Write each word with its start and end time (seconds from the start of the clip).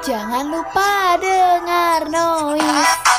Jangan 0.00 0.48
lupa 0.48 1.20
dengar 1.20 2.08
noise. 2.08 3.09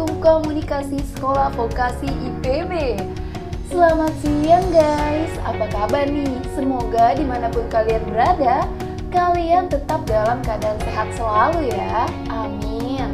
Praktikum 0.00 0.24
komunikasi 0.24 0.96
sekolah 1.12 1.52
vokasi 1.52 2.08
IPB. 2.08 2.96
Selamat 3.68 4.08
siang 4.24 4.64
guys, 4.72 5.28
apa 5.44 5.68
kabar 5.68 6.08
nih? 6.08 6.40
Semoga 6.56 7.12
di 7.12 7.24
mana 7.28 7.52
pun 7.52 7.68
kalian 7.68 8.00
berada, 8.08 8.64
kalian 9.12 9.68
tetap 9.68 10.00
dalam 10.08 10.40
keadaan 10.40 10.80
sehat 10.88 11.08
selalu 11.20 11.68
ya. 11.68 12.08
Amin. 12.32 13.12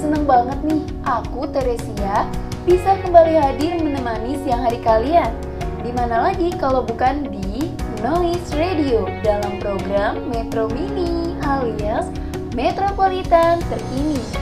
Seneng 0.00 0.24
banget 0.24 0.56
nih, 0.64 0.80
aku 1.04 1.44
Teresia 1.52 2.24
bisa 2.64 2.96
kembali 3.04 3.36
hadir 3.36 3.76
menemani 3.76 4.40
siang 4.48 4.64
hari 4.64 4.80
kalian. 4.80 5.28
Di 5.84 5.92
mana 5.92 6.32
lagi 6.32 6.56
kalau 6.56 6.88
bukan 6.88 7.28
di 7.28 7.68
Noise 8.00 8.56
Radio 8.56 9.04
dalam 9.20 9.60
program 9.60 10.24
Metro 10.32 10.72
Mini 10.72 11.36
alias 11.44 12.08
Metropolitan 12.56 13.60
Terkini. 13.68 14.37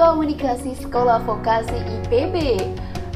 Komunikasi 0.00 0.80
sekolah 0.80 1.20
vokasi 1.28 1.76
IPB. 1.76 2.56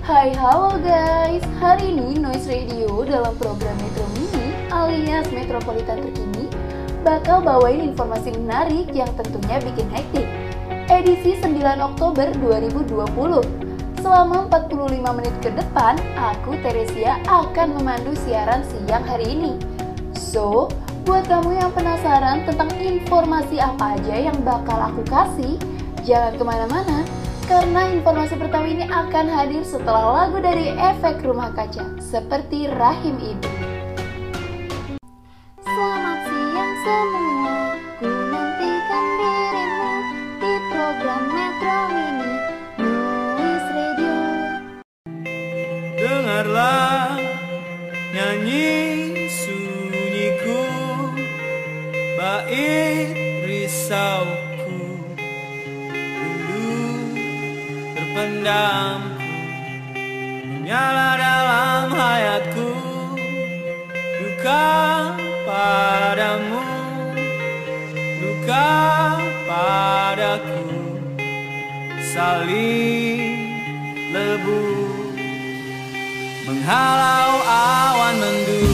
Hai 0.04 0.36
halo 0.36 0.76
guys, 0.84 1.40
hari 1.56 1.96
ini 1.96 2.20
Noise 2.20 2.44
Radio 2.44 3.08
dalam 3.08 3.32
program 3.40 3.72
Metro 3.80 4.04
Mini 4.12 4.52
alias 4.68 5.24
Metropolitan 5.32 6.04
Terkini 6.04 6.52
bakal 7.00 7.40
bawain 7.40 7.88
informasi 7.88 8.36
menarik 8.36 8.92
yang 8.92 9.08
tentunya 9.16 9.64
bikin 9.64 9.88
hektik. 9.96 10.28
Edisi 10.92 11.40
9 11.40 11.56
Oktober 11.80 12.28
2020. 12.44 14.04
Selama 14.04 14.44
45 14.52 15.16
menit 15.16 15.32
ke 15.40 15.56
depan, 15.56 15.96
aku 16.20 16.52
Teresia 16.60 17.16
akan 17.24 17.80
memandu 17.80 18.12
siaran 18.28 18.60
siang 18.60 19.08
hari 19.08 19.32
ini. 19.32 19.56
So, 20.12 20.68
buat 21.08 21.24
kamu 21.32 21.64
yang 21.64 21.72
penasaran 21.72 22.44
tentang 22.44 22.68
informasi 22.76 23.56
apa 23.56 23.96
aja 23.96 24.28
yang 24.28 24.36
bakal 24.44 24.76
aku 24.76 25.00
kasih, 25.08 25.56
jangan 26.04 26.36
ke 26.36 26.44
mana-mana, 26.44 27.00
karena 27.48 27.88
informasi 27.96 28.36
pertama 28.36 28.68
ini 28.68 28.84
akan 28.84 29.24
hadir 29.24 29.64
setelah 29.64 30.28
lagu 30.28 30.36
dari 30.36 30.68
efek 30.76 31.24
rumah 31.24 31.48
kaca, 31.56 31.96
seperti 31.96 32.68
Rahim 32.68 33.16
Ibu. 33.16 33.48
Selamat 35.64 36.18
siang 36.28 36.72
semua, 36.84 37.33
terpendamku 58.44 59.32
Menyala 60.44 61.08
dalam 61.16 61.88
hayatku 61.96 62.70
Duka 64.20 64.66
padamu 65.48 66.64
Duka 68.20 68.68
padaku 69.48 70.64
Saling 72.12 73.48
lebu 74.12 74.60
Menghalau 76.44 77.34
awan 77.48 78.14
mendung 78.20 78.73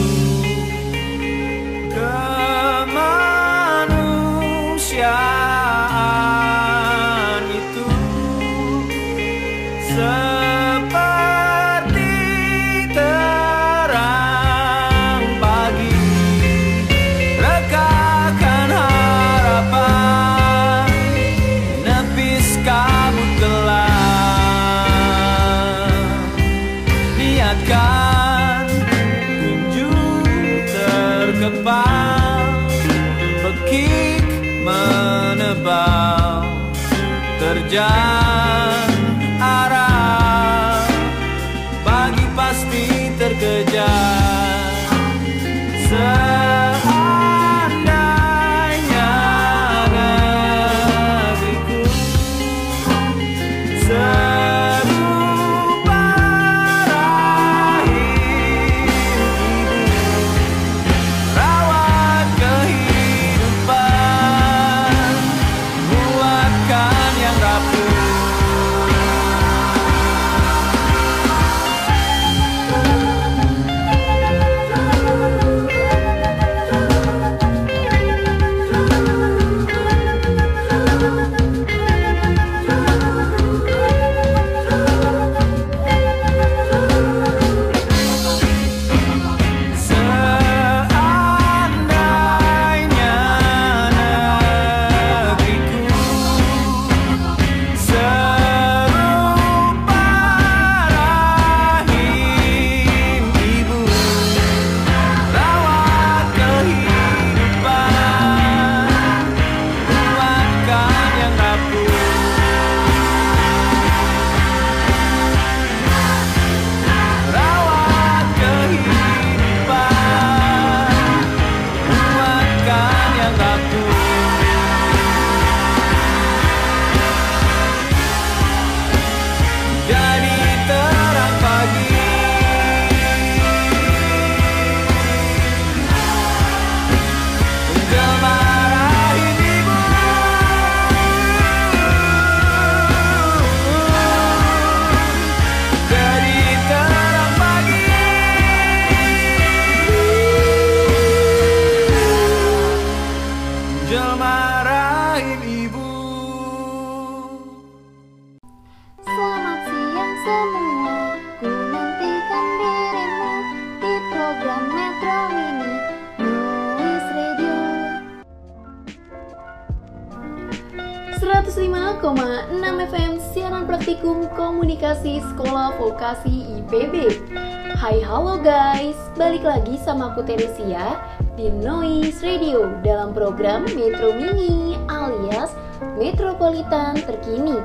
sama 179.81 180.13
aku 180.13 180.21
Teresia 180.21 181.01
di 181.33 181.49
Noise 181.49 182.21
Radio 182.21 182.69
dalam 182.85 183.17
program 183.17 183.65
Metro 183.73 184.13
Mini 184.13 184.77
alias 184.85 185.57
Metropolitan 185.97 187.01
Terkini. 187.01 187.57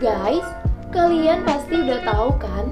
Guys, 0.00 0.44
kalian 0.96 1.44
pasti 1.44 1.76
udah 1.76 2.00
tahu 2.08 2.30
kan? 2.40 2.64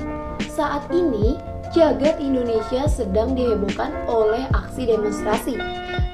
Saat 0.49 0.89
ini 0.89 1.37
jagat 1.77 2.17
Indonesia 2.25 2.89
sedang 2.89 3.37
dihebohkan 3.37 3.93
oleh 4.09 4.49
aksi 4.57 4.89
demonstrasi 4.89 5.61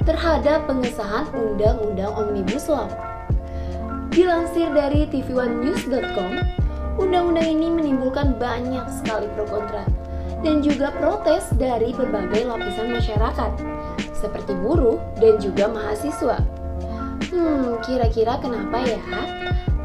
terhadap 0.02 0.66
pengesahan 0.66 1.30
Undang-Undang 1.30 2.18
Omnibus 2.18 2.66
Law. 2.66 2.90
Dilansir 4.10 4.66
dari 4.74 5.06
tv1news.com, 5.06 6.32
undang-undang 6.98 7.46
ini 7.46 7.70
menimbulkan 7.70 8.34
banyak 8.42 8.90
sekali 8.90 9.30
pro 9.38 9.46
kontra 9.46 9.86
dan 10.42 10.62
juga 10.62 10.94
protes 10.94 11.50
dari 11.58 11.90
berbagai 11.90 12.46
lapisan 12.46 12.94
masyarakat, 12.94 13.50
seperti 14.14 14.54
buruh 14.58 14.98
dan 15.18 15.38
juga 15.42 15.66
mahasiswa. 15.66 16.38
Hmm, 17.28 17.76
kira-kira 17.84 18.40
kenapa 18.40 18.80
ya? 18.82 19.00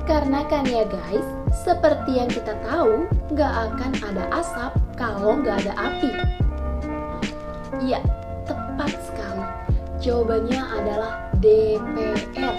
Karena 0.03 0.43
kan 0.47 0.67
ya 0.67 0.83
guys, 0.87 1.27
seperti 1.63 2.19
yang 2.19 2.27
kita 2.27 2.59
tahu, 2.65 3.07
nggak 3.31 3.53
akan 3.71 3.91
ada 4.03 4.23
asap 4.35 4.71
kalau 4.99 5.39
nggak 5.39 5.63
ada 5.63 5.73
api. 5.79 6.11
Iya, 7.83 7.99
tepat 8.47 8.91
sekali. 9.03 9.45
Jawabannya 10.03 10.59
adalah 10.59 11.11
DPR 11.39 12.55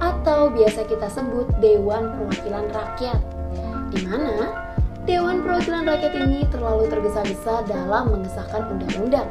atau 0.00 0.50
biasa 0.50 0.88
kita 0.88 1.06
sebut 1.12 1.46
Dewan 1.62 2.10
Perwakilan 2.16 2.66
Rakyat. 2.74 3.20
Di 3.90 4.00
mana 4.06 4.69
Dewan 5.08 5.40
Perwakilan 5.40 5.88
Rakyat 5.88 6.12
ini 6.28 6.44
terlalu 6.52 6.84
tergesa-gesa 6.92 7.64
dalam 7.64 8.12
mengesahkan 8.12 8.68
undang-undang. 8.68 9.28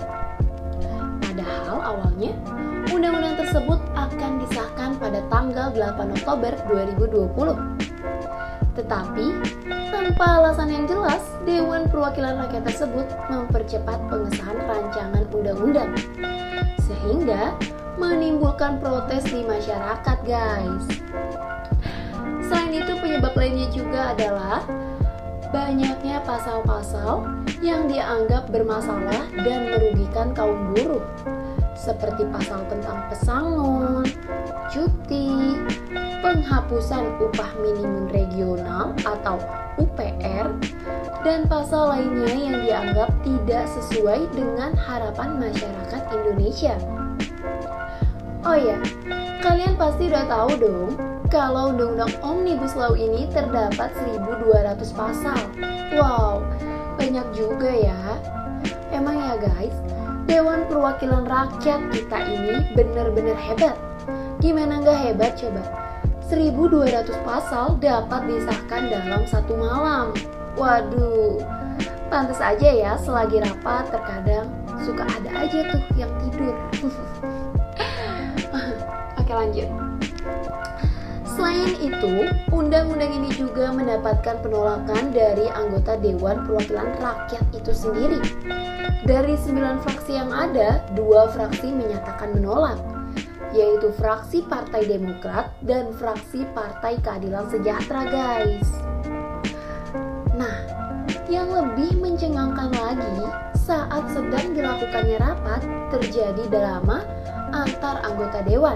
Padahal 1.21 1.77
awalnya 1.77 2.33
undang-undang 2.89 3.37
tersebut 3.37 3.77
akan 3.93 4.31
disahkan 4.41 4.97
pada 4.97 5.21
tanggal 5.29 5.69
8 5.69 6.17
Oktober 6.17 6.57
2020. 6.73 7.77
Tetapi, 8.73 9.27
tanpa 9.93 10.41
alasan 10.41 10.73
yang 10.73 10.89
jelas, 10.89 11.21
Dewan 11.45 11.85
Perwakilan 11.85 12.41
Rakyat 12.41 12.63
tersebut 12.65 13.05
mempercepat 13.29 13.99
pengesahan 14.09 14.57
rancangan 14.65 15.23
undang-undang. 15.29 15.93
Sehingga 16.81 17.53
menimbulkan 18.01 18.81
protes 18.81 19.21
di 19.29 19.45
masyarakat, 19.45 20.17
guys. 20.25 20.85
Selain 22.49 22.73
itu, 22.73 22.93
penyebab 22.97 23.37
lainnya 23.37 23.69
juga 23.69 24.17
adalah 24.17 24.65
banyaknya 25.49 26.21
pasal-pasal 26.21 27.25
yang 27.59 27.89
dianggap 27.89 28.47
bermasalah 28.53 29.25
dan 29.33 29.73
merugikan 29.73 30.29
kaum 30.37 30.73
buruh 30.73 31.01
seperti 31.79 32.27
pasal 32.27 32.67
tentang 32.67 33.07
pesangon, 33.07 34.03
cuti, 34.67 35.55
penghapusan 36.19 37.07
upah 37.23 37.51
minimum 37.63 38.11
regional 38.11 38.91
atau 39.07 39.39
UPR, 39.79 40.51
dan 41.23 41.47
pasal 41.47 41.95
lainnya 41.95 42.35
yang 42.35 42.57
dianggap 42.67 43.09
tidak 43.23 43.63
sesuai 43.79 44.27
dengan 44.35 44.75
harapan 44.75 45.39
masyarakat 45.39 46.03
Indonesia. 46.11 46.75
Oh 48.43 48.59
ya, 48.59 48.75
kalian 49.39 49.79
pasti 49.79 50.11
udah 50.11 50.27
tahu 50.27 50.51
dong 50.59 51.08
kalau 51.29 51.69
Undang-Undang 51.69 52.09
Omnibus 52.25 52.73
Law 52.73 52.97
ini 52.97 53.29
terdapat 53.29 53.93
1200 54.01 54.81
pasal. 54.97 55.37
Wow, 55.93 56.41
banyak 56.97 57.25
juga 57.37 57.69
ya. 57.69 58.17
Emang 58.89 59.13
ya 59.13 59.37
guys, 59.37 59.73
Dewan 60.25 60.65
Perwakilan 60.65 61.29
Rakyat 61.29 61.93
kita 61.93 62.17
ini 62.25 62.65
bener-bener 62.73 63.37
hebat. 63.37 63.77
Gimana 64.41 64.81
nggak 64.81 64.97
hebat 64.97 65.37
coba? 65.37 65.61
1200 66.29 67.09
pasal 67.25 67.77
dapat 67.77 68.21
disahkan 68.25 68.89
dalam 68.89 69.21
satu 69.29 69.53
malam. 69.53 70.13
Waduh, 70.57 71.41
pantas 72.09 72.41
aja 72.41 72.69
ya 72.73 72.97
selagi 72.97 73.41
rapat 73.41 73.85
terkadang 73.93 74.49
suka 74.81 75.05
ada 75.05 75.45
aja 75.45 75.77
tuh 75.77 75.81
yang 75.93 76.09
tidur. 76.25 76.57
Oke 79.21 79.33
lanjut. 79.33 79.88
Selain 81.39 81.71
itu, 81.79 82.27
undang-undang 82.51 83.15
ini 83.15 83.31
juga 83.31 83.71
mendapatkan 83.71 84.43
penolakan 84.43 85.15
dari 85.15 85.47
anggota 85.47 85.95
Dewan 85.95 86.43
Perwakilan 86.43 86.99
Rakyat 86.99 87.47
itu 87.55 87.71
sendiri. 87.71 88.19
Dari 89.07 89.39
sembilan 89.39 89.79
fraksi 89.79 90.19
yang 90.19 90.35
ada, 90.35 90.83
dua 90.99 91.31
fraksi 91.31 91.71
menyatakan 91.71 92.35
menolak, 92.35 92.75
yaitu 93.55 93.87
fraksi 93.95 94.43
Partai 94.51 94.83
Demokrat 94.83 95.55
dan 95.63 95.95
fraksi 95.95 96.43
Partai 96.51 96.99
Keadilan 96.99 97.47
Sejahtera, 97.47 98.03
guys. 98.11 98.67
Nah, 100.35 100.59
yang 101.31 101.47
lebih 101.55 102.03
mencengangkan 102.03 102.67
lagi, 102.75 103.15
saat 103.55 104.11
sedang 104.11 104.59
dilakukannya 104.59 105.15
rapat, 105.23 105.63
terjadi 105.87 106.51
drama 106.51 106.99
antar 107.55 108.03
anggota 108.03 108.43
dewan 108.43 108.75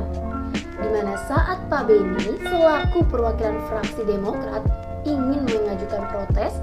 di 0.54 0.88
mana 0.90 1.18
saat 1.26 1.60
Pak 1.68 1.90
Beni 1.90 2.38
selaku 2.44 3.06
perwakilan 3.08 3.58
fraksi 3.70 4.02
Demokrat 4.06 4.64
ingin 5.04 5.44
mengajukan 5.48 6.04
protes 6.10 6.58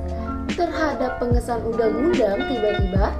terhadap 0.55 1.21
pengesahan 1.21 1.63
undang-undang 1.65 2.39
tiba-tiba 2.49 3.13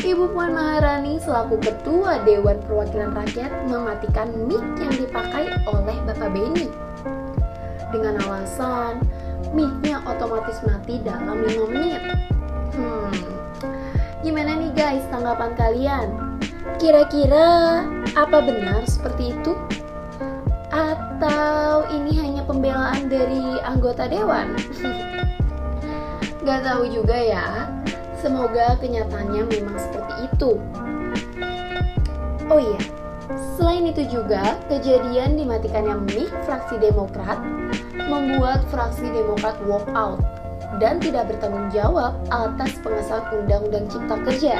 Ibu 0.00 0.32
Puan 0.32 0.56
Maharani 0.56 1.20
selaku 1.20 1.60
Ketua 1.60 2.24
Dewan 2.24 2.56
Perwakilan 2.64 3.12
Rakyat 3.12 3.52
mematikan 3.68 4.32
mic 4.48 4.64
yang 4.80 4.94
dipakai 4.96 5.52
oleh 5.68 5.96
Bapak 6.08 6.30
Beni 6.32 6.72
dengan 7.92 8.16
alasan 8.24 9.04
mic-nya 9.52 10.00
otomatis 10.08 10.62
mati 10.64 11.02
dalam 11.04 11.42
5 11.42 11.68
menit. 11.74 12.00
Hmm, 12.78 13.12
gimana 14.24 14.56
nih 14.56 14.72
guys 14.72 15.04
tanggapan 15.10 15.52
kalian? 15.58 16.08
Kira-kira 16.80 17.84
apa 18.16 18.38
benar 18.40 18.86
seperti 18.88 19.36
itu? 19.36 19.52
Atau 21.20 21.84
ini 21.92 22.16
hanya 22.16 22.40
pembelaan 22.48 23.12
dari 23.12 23.60
anggota 23.60 24.08
dewan? 24.08 24.56
Gak 26.48 26.64
tahu 26.64 26.88
juga 26.88 27.12
ya. 27.12 27.68
Semoga 28.16 28.80
kenyataannya 28.80 29.44
memang 29.52 29.76
seperti 29.76 30.32
itu. 30.32 30.56
Oh 32.48 32.56
iya, 32.56 32.80
selain 33.52 33.92
itu 33.92 34.08
juga 34.08 34.56
kejadian 34.72 35.36
dimatikannya 35.36 36.08
mic 36.08 36.32
fraksi 36.48 36.80
Demokrat 36.80 37.36
membuat 38.08 38.64
fraksi 38.72 39.12
Demokrat 39.12 39.60
walk 39.68 39.92
out 39.92 40.24
dan 40.80 41.04
tidak 41.04 41.28
bertanggung 41.28 41.68
jawab 41.68 42.16
atas 42.32 42.80
pengesahan 42.80 43.28
Undang-Undang 43.44 43.92
Cipta 43.92 44.16
Kerja. 44.24 44.56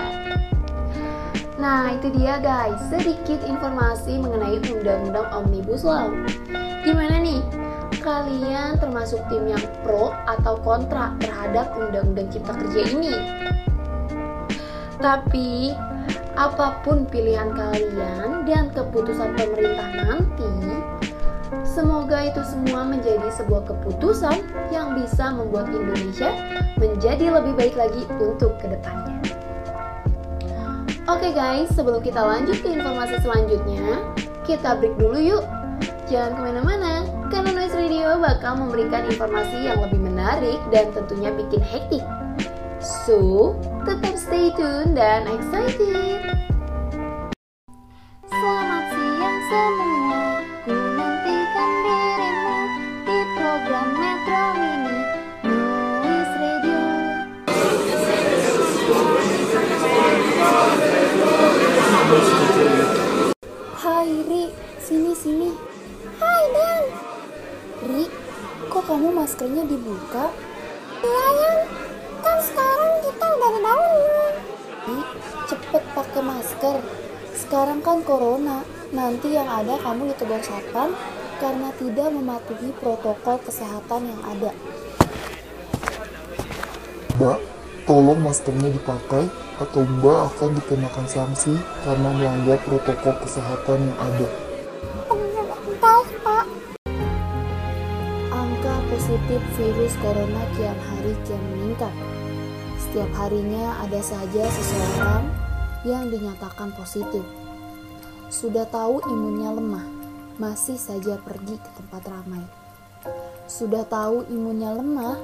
Nah, 1.61 1.93
itu 1.93 2.09
dia 2.17 2.41
guys, 2.41 2.81
sedikit 2.89 3.45
informasi 3.45 4.17
mengenai 4.17 4.65
Undang-Undang 4.65 5.29
Omnibus 5.29 5.85
Law. 5.85 6.09
Gimana 6.89 7.21
nih? 7.21 7.45
Kalian 8.01 8.81
termasuk 8.81 9.21
tim 9.29 9.45
yang 9.45 9.61
pro 9.85 10.17
atau 10.25 10.57
kontra 10.65 11.13
terhadap 11.21 11.77
Undang-Undang 11.77 12.33
Cipta 12.33 12.57
Kerja 12.57 12.81
ini? 12.97 13.13
Tapi, 15.05 15.77
apa 16.41 16.81
pun 16.81 17.05
pilihan 17.05 17.53
kalian 17.53 18.49
dan 18.49 18.73
keputusan 18.73 19.37
pemerintah 19.37 19.89
nanti, 20.01 20.81
semoga 21.61 22.25
itu 22.25 22.41
semua 22.41 22.89
menjadi 22.89 23.29
sebuah 23.37 23.69
keputusan 23.69 24.49
yang 24.73 24.97
bisa 24.97 25.29
membuat 25.29 25.69
Indonesia 25.69 26.33
menjadi 26.81 27.37
lebih 27.37 27.53
baik 27.53 27.77
lagi 27.77 28.09
untuk 28.17 28.57
ke 28.57 28.73
depannya. 28.73 29.21
Oke 31.11 31.35
guys, 31.35 31.67
sebelum 31.75 32.07
kita 32.07 32.23
lanjut 32.23 32.63
ke 32.63 32.71
informasi 32.71 33.19
selanjutnya, 33.19 33.99
kita 34.47 34.79
break 34.79 34.95
dulu 34.95 35.19
yuk. 35.19 35.43
Jangan 36.07 36.39
ke 36.39 36.41
mana-mana, 36.47 37.03
karena 37.35 37.51
Noise 37.51 37.75
Radio 37.75 38.15
bakal 38.23 38.63
memberikan 38.63 39.03
informasi 39.11 39.59
yang 39.59 39.83
lebih 39.83 39.99
menarik 39.99 40.63
dan 40.71 40.95
tentunya 40.95 41.35
bikin 41.35 41.67
hektik. 41.67 42.07
So, 42.79 43.59
tetap 43.83 44.15
stay 44.15 44.55
tune 44.55 44.95
dan 44.95 45.27
excited. 45.27 46.30
Dibuka? 70.11 70.27
Iya 71.01 71.27
yang 71.39 71.59
kan 72.21 72.39
sekarang 72.43 72.93
kita 73.07 73.27
udah 73.31 73.51
dalam. 73.55 74.35
Ih, 74.91 75.07
cepet 75.47 75.83
pakai 75.95 76.23
masker. 76.27 76.77
Sekarang 77.39 77.79
kan 77.81 78.03
corona. 78.03 78.67
Nanti 78.91 79.39
yang 79.39 79.47
ada 79.47 79.79
kamu 79.79 80.11
ditegur 80.11 80.43
satpam 80.43 80.91
karena 81.39 81.71
tidak 81.79 82.11
mematuhi 82.11 82.75
protokol 82.83 83.39
kesehatan 83.47 84.11
yang 84.11 84.23
ada. 84.27 84.51
Mbak, 87.15 87.39
tolong 87.87 88.19
maskernya 88.19 88.75
dipakai 88.75 89.31
atau 89.63 89.87
Mbak 89.87 90.19
akan 90.27 90.51
dikenakan 90.59 91.07
sanksi 91.07 91.55
karena 91.87 92.09
melanggar 92.19 92.59
protokol 92.67 93.15
kesehatan 93.23 93.79
yang 93.79 93.99
ada. 94.03 94.50
Virus 99.61 99.93
corona 100.01 100.41
kian 100.57 100.79
hari 100.89 101.13
kian 101.29 101.45
meningkat. 101.53 101.93
Setiap 102.81 103.13
harinya 103.13 103.77
ada 103.85 104.01
saja 104.01 104.49
seseorang 104.49 105.29
yang 105.85 106.09
dinyatakan 106.09 106.73
positif. 106.73 107.21
Sudah 108.33 108.65
tahu 108.65 109.05
imunnya 109.05 109.53
lemah, 109.53 109.85
masih 110.41 110.81
saja 110.81 111.21
pergi 111.21 111.61
ke 111.61 111.71
tempat 111.77 112.09
ramai. 112.09 112.41
Sudah 113.45 113.85
tahu 113.85 114.25
imunnya 114.33 114.73
lemah, 114.81 115.21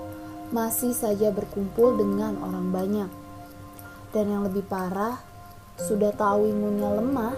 masih 0.52 0.92
saja 0.92 1.32
berkumpul 1.32 1.96
dengan 1.96 2.36
orang 2.44 2.68
banyak. 2.68 3.10
Dan 4.12 4.36
yang 4.36 4.44
lebih 4.44 4.68
parah, 4.68 5.16
sudah 5.80 6.12
tahu 6.12 6.52
imunnya 6.52 6.92
lemah, 6.92 7.34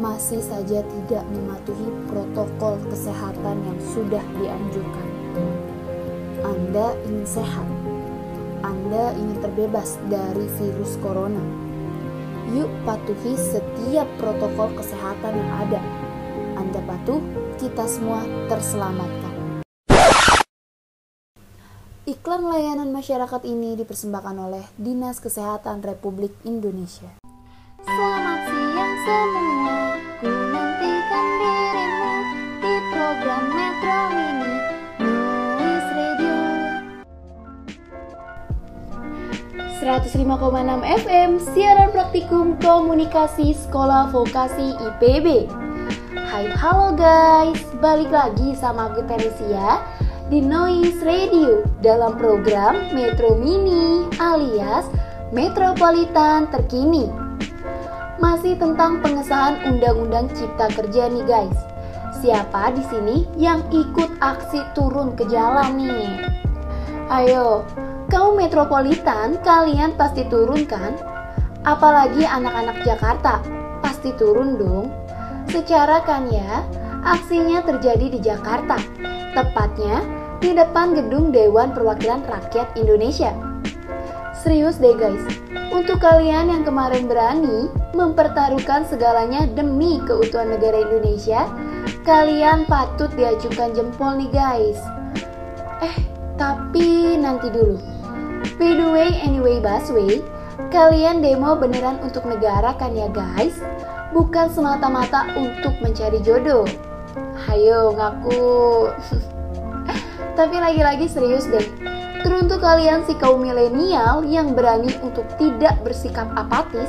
masih 0.00 0.40
saja 0.40 0.80
tidak 0.80 1.24
mematuhi 1.28 1.88
protokol 2.08 2.80
kesehatan 2.88 3.60
yang 3.60 3.78
sudah 3.92 4.24
dianjurkan. 4.40 5.11
Anda 6.42 6.98
ingin 7.06 7.22
sehat, 7.22 7.68
Anda 8.66 9.14
ingin 9.14 9.38
terbebas 9.38 9.94
dari 10.10 10.50
virus 10.58 10.98
corona. 10.98 11.38
Yuk 12.50 12.66
patuhi 12.82 13.38
setiap 13.38 14.10
protokol 14.18 14.74
kesehatan 14.74 15.38
yang 15.38 15.50
ada. 15.62 15.80
Anda 16.58 16.82
patuh, 16.82 17.22
kita 17.62 17.86
semua 17.86 18.26
terselamatkan. 18.50 19.62
Iklan 22.10 22.42
layanan 22.42 22.90
masyarakat 22.90 23.46
ini 23.46 23.78
dipersembahkan 23.78 24.36
oleh 24.42 24.66
Dinas 24.74 25.22
Kesehatan 25.22 25.86
Republik 25.86 26.34
Indonesia. 26.42 27.14
Selamat 27.86 28.40
siang 28.50 28.94
semua. 29.06 29.81
105,6 39.92 41.04
FM 41.04 41.36
siaran 41.52 41.92
praktikum 41.92 42.56
komunikasi 42.64 43.52
sekolah 43.52 44.08
vokasi 44.08 44.72
IPB. 44.72 45.52
Hai 46.16 46.48
halo 46.48 46.96
guys, 46.96 47.60
balik 47.76 48.08
lagi 48.08 48.56
sama 48.56 48.88
aku 48.88 49.04
Teresia 49.04 49.84
di 50.32 50.40
Noise 50.40 50.96
Radio 51.04 51.68
dalam 51.84 52.16
program 52.16 52.88
Metro 52.96 53.36
Mini 53.36 54.08
alias 54.16 54.88
Metropolitan 55.28 56.48
Terkini. 56.48 57.12
Masih 58.16 58.56
tentang 58.56 59.04
pengesahan 59.04 59.60
Undang-Undang 59.76 60.32
Cipta 60.32 60.72
Kerja 60.72 61.12
nih 61.12 61.24
guys. 61.28 61.58
Siapa 62.24 62.72
di 62.72 62.80
sini 62.88 63.28
yang 63.36 63.60
ikut 63.68 64.08
aksi 64.24 64.64
turun 64.72 65.12
ke 65.12 65.28
jalan 65.28 65.76
nih? 65.76 66.16
Ayo, 67.12 67.68
kaum 68.12 68.36
metropolitan 68.36 69.40
kalian 69.40 69.96
pasti 69.96 70.28
turun 70.28 70.68
kan? 70.68 70.92
Apalagi 71.64 72.28
anak-anak 72.28 72.84
Jakarta, 72.84 73.40
pasti 73.80 74.12
turun 74.20 74.60
dong. 74.60 74.92
Secara 75.48 76.04
kan 76.04 76.28
ya, 76.28 76.60
aksinya 77.08 77.64
terjadi 77.64 78.12
di 78.12 78.20
Jakarta, 78.20 78.76
tepatnya 79.32 80.04
di 80.44 80.52
depan 80.52 80.92
gedung 80.92 81.32
Dewan 81.32 81.72
Perwakilan 81.72 82.28
Rakyat 82.28 82.76
Indonesia. 82.76 83.32
Serius 84.36 84.76
deh 84.76 84.92
guys, 84.92 85.24
untuk 85.72 86.04
kalian 86.04 86.52
yang 86.52 86.68
kemarin 86.68 87.08
berani 87.08 87.72
mempertaruhkan 87.96 88.84
segalanya 88.84 89.48
demi 89.48 90.04
keutuhan 90.04 90.52
negara 90.52 90.84
Indonesia, 90.84 91.48
kalian 92.04 92.68
patut 92.68 93.08
diajukan 93.16 93.72
jempol 93.72 94.20
nih 94.20 94.28
guys. 94.34 94.82
Eh, 95.80 95.96
tapi 96.36 97.16
nanti 97.16 97.48
dulu. 97.48 98.01
By 98.60 98.76
the 98.76 98.88
way, 98.92 99.08
anyway, 99.24 99.64
busway, 99.64 100.20
kalian 100.68 101.24
demo 101.24 101.56
beneran 101.56 101.96
untuk 102.04 102.28
negara 102.28 102.76
kan 102.76 102.92
ya 102.92 103.08
guys? 103.08 103.56
Bukan 104.12 104.52
semata-mata 104.52 105.32
untuk 105.40 105.72
mencari 105.80 106.20
jodoh. 106.20 106.68
Hayo 107.48 107.96
ngaku. 107.96 108.92
Tapi 110.38 110.56
lagi-lagi 110.60 111.08
serius 111.08 111.48
deh. 111.48 111.64
Teruntuk 112.20 112.60
kalian 112.60 113.02
si 113.08 113.16
kaum 113.18 113.40
milenial 113.40 114.22
yang 114.28 114.52
berani 114.52 114.92
untuk 115.00 115.26
tidak 115.40 115.80
bersikap 115.82 116.28
apatis, 116.36 116.88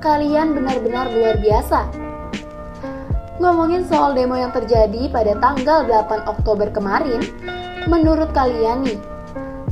kalian 0.00 0.56
benar-benar 0.56 1.12
luar 1.12 1.38
biasa. 1.38 1.86
Ngomongin 3.38 3.84
soal 3.86 4.16
demo 4.16 4.34
yang 4.34 4.50
terjadi 4.50 5.12
pada 5.12 5.36
tanggal 5.38 5.84
8 5.86 6.26
Oktober 6.26 6.72
kemarin, 6.72 7.22
menurut 7.86 8.32
kalian 8.32 8.82
nih, 8.88 8.98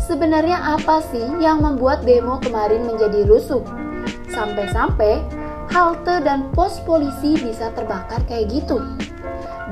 sebenarnya 0.07 0.59
apa 0.79 0.99
sih 1.11 1.25
yang 1.39 1.63
membuat 1.63 2.03
demo 2.03 2.39
kemarin 2.43 2.85
menjadi 2.87 3.25
rusuh? 3.27 3.63
Sampai-sampai 4.31 5.23
halte 5.73 6.21
dan 6.21 6.53
pos 6.53 6.83
polisi 6.85 7.39
bisa 7.39 7.73
terbakar 7.73 8.21
kayak 8.29 8.53
gitu. 8.53 8.83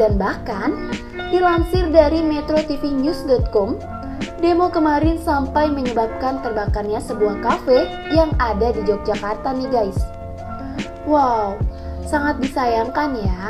Dan 0.01 0.17
bahkan, 0.17 0.89
dilansir 1.29 1.93
dari 1.93 2.25
metrotvnews.com, 2.25 3.77
demo 4.41 4.67
kemarin 4.73 5.21
sampai 5.21 5.69
menyebabkan 5.69 6.41
terbakarnya 6.41 7.03
sebuah 7.05 7.45
kafe 7.45 7.85
yang 8.15 8.33
ada 8.41 8.73
di 8.73 8.81
Yogyakarta 8.89 9.53
nih 9.53 9.69
guys. 9.69 9.99
Wow, 11.05 11.61
sangat 12.09 12.41
disayangkan 12.41 13.19
ya. 13.21 13.45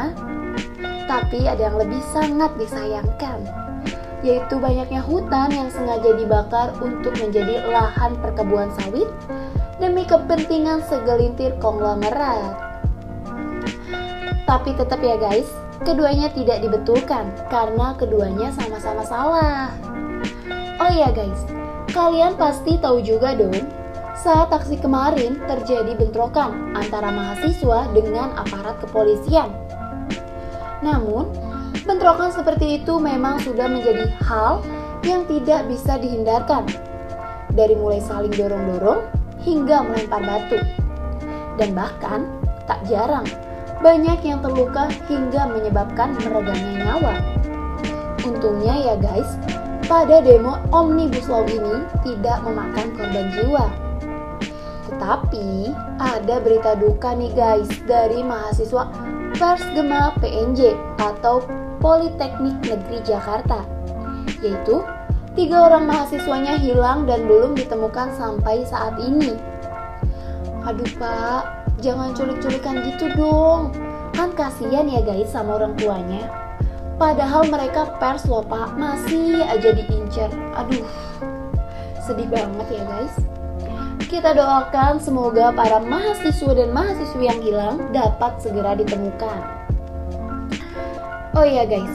Tapi 1.07 1.47
ada 1.47 1.71
yang 1.71 1.79
lebih 1.79 2.03
sangat 2.15 2.55
disayangkan, 2.59 3.43
yaitu 4.21 4.61
banyaknya 4.61 5.01
hutan 5.01 5.49
yang 5.49 5.69
sengaja 5.73 6.13
dibakar 6.17 6.77
untuk 6.81 7.17
menjadi 7.17 7.65
lahan 7.69 8.17
perkebunan 8.21 8.69
sawit 8.77 9.09
demi 9.81 10.05
kepentingan 10.05 10.85
segelintir 10.85 11.57
konglomerat. 11.59 12.53
Tapi 14.45 14.77
tetap 14.77 15.01
ya 15.01 15.17
guys, 15.17 15.49
keduanya 15.87 16.29
tidak 16.37 16.61
dibetulkan 16.61 17.33
karena 17.49 17.97
keduanya 17.97 18.53
sama-sama 18.53 19.03
salah. 19.07 19.73
Oh 20.81 20.91
iya 20.93 21.09
guys, 21.13 21.49
kalian 21.95 22.37
pasti 22.37 22.77
tahu 22.77 23.01
juga 23.01 23.33
dong, 23.33 23.57
saat 24.21 24.53
aksi 24.53 24.77
kemarin 24.77 25.41
terjadi 25.49 25.97
bentrokan 25.97 26.77
antara 26.77 27.09
mahasiswa 27.09 27.89
dengan 27.97 28.37
aparat 28.37 28.77
kepolisian. 28.85 29.49
Namun, 30.85 31.50
bentrokan 31.85 32.31
seperti 32.35 32.83
itu 32.83 32.99
memang 32.99 33.41
sudah 33.43 33.67
menjadi 33.67 34.11
hal 34.25 34.63
yang 35.05 35.25
tidak 35.27 35.67
bisa 35.71 35.97
dihindarkan. 35.97 36.67
Dari 37.51 37.75
mulai 37.75 37.99
saling 37.99 38.31
dorong-dorong 38.31 39.11
hingga 39.43 39.83
melempar 39.85 40.23
batu. 40.23 40.59
Dan 41.59 41.75
bahkan, 41.75 42.31
tak 42.65 42.85
jarang, 42.87 43.27
banyak 43.81 44.21
yang 44.23 44.45
terluka 44.45 44.93
hingga 45.09 45.49
menyebabkan 45.51 46.15
meregangnya 46.21 46.75
nyawa. 46.85 47.15
Untungnya 48.23 48.75
ya 48.77 48.95
guys, 49.01 49.41
pada 49.91 50.23
demo 50.23 50.61
Omnibus 50.71 51.27
Law 51.27 51.43
ini 51.49 51.83
tidak 52.07 52.39
memakan 52.47 52.95
korban 52.95 53.27
jiwa. 53.35 53.67
Tetapi 54.87 55.73
ada 55.99 56.37
berita 56.39 56.79
duka 56.79 57.17
nih 57.17 57.33
guys 57.35 57.71
dari 57.89 58.23
mahasiswa 58.23 59.10
Pers 59.41 59.65
Gema 59.73 60.13
PNJ 60.21 60.77
atau 61.01 61.41
Politeknik 61.81 62.61
Negeri 62.61 63.01
Jakarta, 63.09 63.65
yaitu 64.45 64.85
tiga 65.33 65.65
orang 65.65 65.89
mahasiswanya 65.89 66.61
hilang 66.61 67.09
dan 67.09 67.25
belum 67.25 67.57
ditemukan 67.57 68.13
sampai 68.21 68.69
saat 68.69 69.01
ini. 69.01 69.33
Aduh 70.69 70.93
pak, 71.01 71.73
jangan 71.81 72.13
culik-culikan 72.13 72.85
gitu 72.85 73.09
dong. 73.17 73.73
Kan 74.13 74.37
kasihan 74.37 74.85
ya 74.85 75.01
guys 75.01 75.33
sama 75.33 75.57
orang 75.57 75.73
tuanya. 75.81 76.29
Padahal 77.01 77.49
mereka 77.49 77.97
pers 77.97 78.29
loh 78.29 78.45
pak, 78.45 78.77
masih 78.77 79.41
aja 79.41 79.73
diincar. 79.73 80.29
Aduh, 80.53 80.85
sedih 82.05 82.29
banget 82.29 82.77
ya 82.77 82.85
guys. 82.85 83.17
Kita 84.07 84.33
doakan 84.33 85.03
semoga 85.03 85.53
para 85.53 85.83
mahasiswa 85.83 86.53
dan 86.57 86.73
mahasiswi 86.73 87.25
yang 87.29 87.41
hilang 87.45 87.77
dapat 87.93 88.41
segera 88.41 88.79
ditemukan. 88.79 89.41
Oh 91.37 91.47
iya 91.47 91.69
guys, 91.69 91.93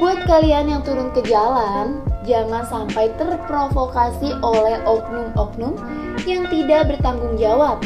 buat 0.00 0.24
kalian 0.26 0.72
yang 0.72 0.82
turun 0.82 1.12
ke 1.12 1.22
jalan, 1.24 2.04
jangan 2.24 2.64
sampai 2.66 3.12
terprovokasi 3.20 4.34
oleh 4.40 4.80
oknum-oknum 4.88 5.76
yang 6.24 6.48
tidak 6.48 6.90
bertanggung 6.90 7.36
jawab. 7.36 7.80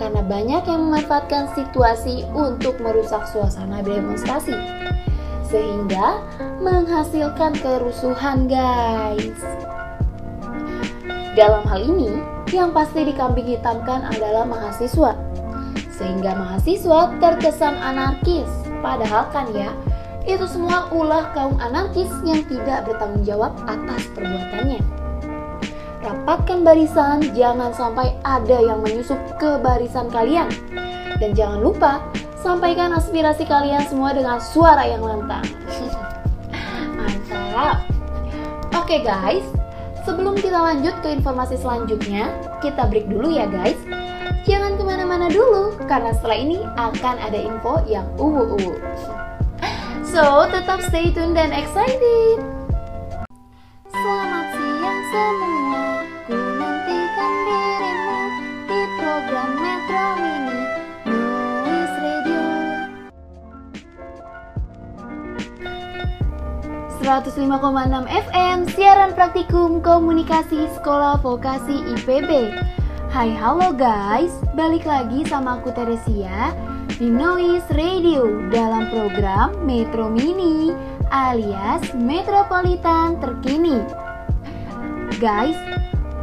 Karena 0.00 0.24
banyak 0.24 0.64
yang 0.64 0.88
memanfaatkan 0.88 1.52
situasi 1.54 2.24
untuk 2.32 2.80
merusak 2.80 3.28
suasana 3.28 3.84
demonstrasi. 3.84 4.56
Sehingga 5.44 6.24
menghasilkan 6.58 7.54
kerusuhan 7.60 8.48
guys. 8.48 9.38
Dalam 11.36 11.62
hal 11.68 11.82
ini, 11.84 12.33
yang 12.52 12.74
pasti 12.76 13.06
dikambing 13.08 13.56
hitamkan 13.56 14.04
adalah 14.04 14.44
mahasiswa. 14.44 15.16
Sehingga 15.94 16.34
mahasiswa 16.34 17.14
terkesan 17.22 17.78
anarkis. 17.78 18.50
Padahal 18.82 19.30
kan 19.32 19.48
ya, 19.54 19.72
itu 20.28 20.44
semua 20.48 20.88
ulah 20.92 21.32
kaum 21.32 21.56
anarkis 21.60 22.10
yang 22.24 22.44
tidak 22.48 22.84
bertanggung 22.88 23.24
jawab 23.24 23.52
atas 23.64 24.08
perbuatannya. 24.12 24.80
Rapatkan 26.04 26.60
barisan, 26.60 27.32
jangan 27.32 27.72
sampai 27.72 28.12
ada 28.28 28.60
yang 28.60 28.84
menyusup 28.84 29.16
ke 29.40 29.56
barisan 29.60 30.12
kalian. 30.12 30.52
Dan 31.16 31.32
jangan 31.32 31.64
lupa, 31.64 32.04
sampaikan 32.44 32.92
aspirasi 32.92 33.48
kalian 33.48 33.80
semua 33.88 34.12
dengan 34.12 34.36
suara 34.36 34.84
yang 34.84 35.00
lantang. 35.00 35.44
Mantap. 37.00 37.88
Oke 38.76 39.00
guys, 39.00 39.46
sebelum 40.04 40.36
kita 40.36 40.56
lanjut 40.56 40.94
ke 41.00 41.08
informasi 41.16 41.56
selanjutnya, 41.58 42.30
kita 42.60 42.86
break 42.86 43.08
dulu 43.08 43.32
ya 43.32 43.48
guys. 43.48 43.76
Jangan 44.44 44.76
ke 44.76 44.84
mana-mana 44.84 45.32
dulu, 45.32 45.72
karena 45.88 46.12
setelah 46.12 46.36
ini 46.36 46.60
akan 46.76 47.16
ada 47.16 47.38
info 47.40 47.80
yang 47.88 48.06
uwu-uwu. 48.20 48.76
So, 50.14 50.46
tetap 50.46 50.78
stay 50.78 51.10
tune 51.10 51.34
dan 51.34 51.50
excited. 51.50 52.38
Selamat 53.90 54.46
siang 54.54 55.00
semua, 55.10 55.93
105,6 67.04 68.08
FM 68.08 68.64
siaran 68.72 69.12
praktikum 69.12 69.84
komunikasi 69.84 70.64
sekolah 70.72 71.20
vokasi 71.20 71.84
IPB. 72.00 72.48
Hai 73.12 73.28
halo 73.28 73.76
guys, 73.76 74.32
balik 74.56 74.88
lagi 74.88 75.20
sama 75.28 75.60
aku 75.60 75.68
Teresia 75.76 76.56
di 76.96 77.12
Noise 77.12 77.68
Radio 77.76 78.48
dalam 78.48 78.88
program 78.88 79.52
Metro 79.68 80.08
Mini 80.08 80.72
alias 81.12 81.92
Metropolitan 81.92 83.20
Terkini. 83.20 83.84
Guys, 85.20 85.60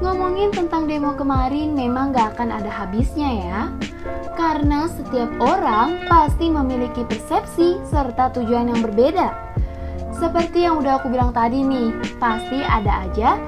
ngomongin 0.01 0.49
tentang 0.49 0.89
demo 0.89 1.13
kemarin 1.13 1.77
memang 1.77 2.09
gak 2.09 2.33
akan 2.41 2.57
ada 2.57 2.73
habisnya 2.73 3.29
ya. 3.29 3.59
Karena 4.33 4.89
setiap 4.89 5.29
orang 5.45 6.09
pasti 6.09 6.49
memiliki 6.49 7.05
persepsi 7.05 7.77
serta 7.85 8.33
tujuan 8.33 8.73
yang 8.73 8.81
berbeda. 8.81 9.50
Seperti 10.21 10.69
yang 10.69 10.77
udah 10.77 11.01
aku 11.01 11.09
bilang 11.09 11.33
tadi 11.33 11.65
nih, 11.65 11.89
pasti 12.21 12.61
ada 12.61 13.09
aja 13.09 13.41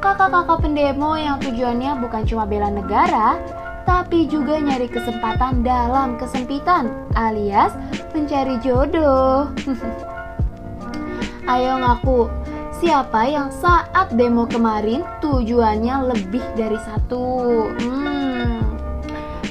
kakak-kakak 0.00 0.64
pendemo 0.64 1.12
yang 1.18 1.36
tujuannya 1.42 1.98
bukan 2.00 2.22
cuma 2.24 2.48
bela 2.48 2.72
negara, 2.72 3.36
tapi 3.84 4.24
juga 4.30 4.56
nyari 4.56 4.88
kesempatan 4.88 5.60
dalam 5.60 6.16
kesempitan, 6.16 6.88
alias 7.18 7.76
mencari 8.16 8.56
jodoh. 8.64 9.50
Ayo 11.52 11.82
ngaku, 11.82 12.30
siapa 12.80 13.26
yang 13.28 13.50
saat 13.50 14.14
demo 14.14 14.46
kemarin 14.46 15.04
tujuannya 15.20 16.14
lebih 16.14 16.46
dari 16.56 16.78
satu? 16.80 17.26
Hmm, 17.76 18.78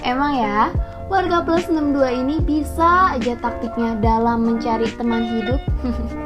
emang 0.01 0.33
ya, 0.33 0.71
warga 1.11 1.45
plus 1.45 1.69
62 1.69 2.23
ini 2.25 2.35
bisa 2.41 3.19
aja 3.19 3.37
taktiknya 3.37 3.99
dalam 4.01 4.47
mencari 4.47 4.89
teman 4.97 5.27
hidup. 5.27 5.61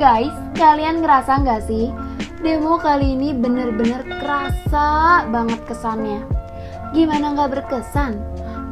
Guys, 0.00 0.32
kalian 0.56 1.04
ngerasa 1.04 1.44
nggak 1.44 1.68
sih? 1.68 1.92
Demo 2.40 2.80
kali 2.80 3.12
ini 3.12 3.36
bener-bener 3.36 4.00
kerasa 4.16 5.20
banget 5.28 5.60
kesannya. 5.68 6.24
Gimana 6.96 7.36
nggak 7.36 7.60
berkesan? 7.60 8.16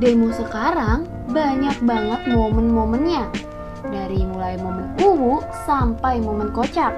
Demo 0.01 0.33
sekarang 0.33 1.05
banyak 1.29 1.77
banget 1.85 2.33
momen-momennya. 2.33 3.29
Dari 3.93 4.25
mulai 4.25 4.57
momen 4.57 4.97
uwu 5.05 5.45
sampai 5.69 6.17
momen 6.17 6.49
kocak. 6.49 6.97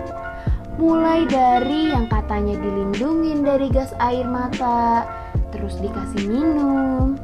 Mulai 0.78 1.26
dari 1.26 1.90
yang 1.90 2.06
katanya 2.06 2.54
dilindungin 2.54 3.42
dari 3.42 3.66
gas 3.66 3.90
air 3.98 4.30
mata, 4.30 5.10
terus 5.50 5.74
dikasih 5.82 6.30
minum. 6.30 7.18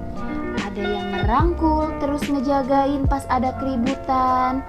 Ada 0.58 0.82
yang 0.82 1.08
merangkul 1.22 1.86
terus 2.02 2.26
ngejagain 2.26 3.06
pas 3.06 3.22
ada 3.30 3.54
keributan 3.62 4.66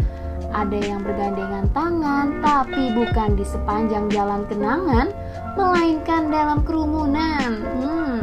ada 0.52 0.78
yang 0.80 1.04
bergandengan 1.04 1.68
tangan, 1.76 2.40
tapi 2.40 2.94
bukan 2.96 3.36
di 3.36 3.46
sepanjang 3.46 4.08
jalan 4.12 4.48
kenangan, 4.48 5.12
melainkan 5.60 6.32
dalam 6.32 6.64
kerumunan. 6.64 7.64
Hmm. 7.82 8.22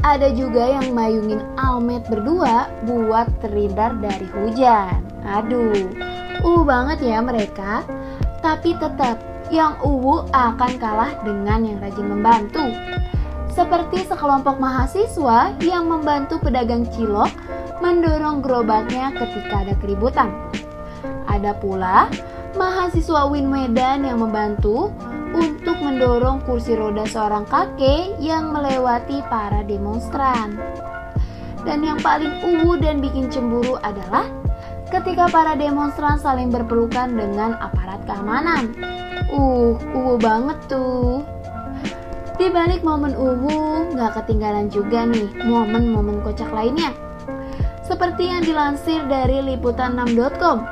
Ada 0.00 0.32
juga 0.32 0.80
yang 0.80 0.96
mayungin 0.96 1.44
almet 1.60 2.08
berdua 2.08 2.72
buat 2.88 3.28
terhindar 3.44 4.00
dari 4.00 4.24
hujan. 4.32 5.04
Aduh, 5.28 5.92
uh 6.40 6.62
banget 6.64 7.04
ya 7.04 7.20
mereka. 7.20 7.84
Tapi 8.40 8.72
tetap, 8.80 9.20
yang 9.52 9.76
uwu 9.84 10.24
akan 10.32 10.72
kalah 10.80 11.12
dengan 11.26 11.66
yang 11.66 11.78
rajin 11.84 12.08
membantu. 12.08 12.64
Seperti 13.50 14.06
sekelompok 14.06 14.62
mahasiswa 14.62 15.58
yang 15.58 15.90
membantu 15.90 16.38
pedagang 16.38 16.86
cilok 16.86 17.30
mendorong 17.82 18.40
gerobaknya 18.40 19.10
ketika 19.14 19.66
ada 19.66 19.74
keributan. 19.82 20.30
Ada 21.26 21.58
pula 21.58 22.06
mahasiswa 22.54 23.26
Win 23.26 23.50
Medan 23.50 24.06
yang 24.06 24.22
membantu 24.22 24.94
untuk 25.30 25.78
mendorong 25.78 26.42
kursi 26.42 26.74
roda 26.74 27.06
seorang 27.06 27.46
kakek 27.46 28.18
yang 28.18 28.50
melewati 28.50 29.22
para 29.30 29.62
demonstran. 29.62 30.58
Dan 31.62 31.84
yang 31.84 32.00
paling 32.00 32.40
uwu 32.40 32.80
dan 32.80 32.98
bikin 33.04 33.28
cemburu 33.28 33.76
adalah 33.84 34.26
ketika 34.90 35.30
para 35.30 35.54
demonstran 35.54 36.18
saling 36.18 36.50
berpelukan 36.50 37.12
dengan 37.14 37.54
aparat 37.62 38.02
keamanan. 38.08 38.74
Uh, 39.30 39.78
uwu 39.94 40.18
banget 40.18 40.58
tuh. 40.66 41.22
Di 42.40 42.48
balik 42.48 42.80
momen 42.80 43.12
uwu, 43.12 43.92
nggak 43.92 44.16
ketinggalan 44.16 44.72
juga 44.72 45.04
nih 45.04 45.28
momen-momen 45.44 46.24
kocak 46.24 46.48
lainnya. 46.48 46.88
Seperti 47.84 48.32
yang 48.32 48.40
dilansir 48.40 49.04
dari 49.12 49.44
liputan6.com, 49.44 50.64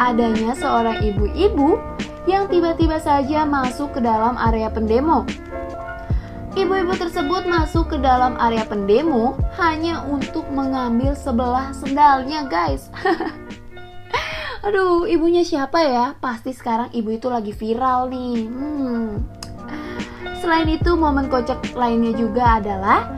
adanya 0.00 0.56
seorang 0.56 1.04
ibu-ibu 1.04 1.76
yang 2.24 2.48
tiba-tiba 2.48 2.96
saja 3.04 3.44
masuk 3.44 3.92
ke 3.92 4.00
dalam 4.00 4.40
area 4.40 4.72
pendemo. 4.72 5.28
Ibu-ibu 6.56 6.96
tersebut 6.96 7.44
masuk 7.52 7.92
ke 7.92 8.00
dalam 8.00 8.40
area 8.40 8.64
pendemo 8.64 9.36
hanya 9.60 10.08
untuk 10.08 10.48
mengambil 10.48 11.12
sebelah 11.12 11.76
sendalnya, 11.76 12.48
guys. 12.48 12.88
Aduh, 14.64 15.04
ibunya 15.04 15.44
siapa 15.44 15.84
ya? 15.84 16.16
Pasti 16.16 16.56
sekarang 16.56 16.88
ibu 16.96 17.12
itu 17.12 17.28
lagi 17.28 17.52
viral 17.52 18.08
nih. 18.08 18.48
Hmm. 18.48 19.43
Selain 20.44 20.68
itu, 20.68 20.92
momen 20.92 21.32
kocak 21.32 21.72
lainnya 21.72 22.12
juga 22.12 22.60
adalah 22.60 23.08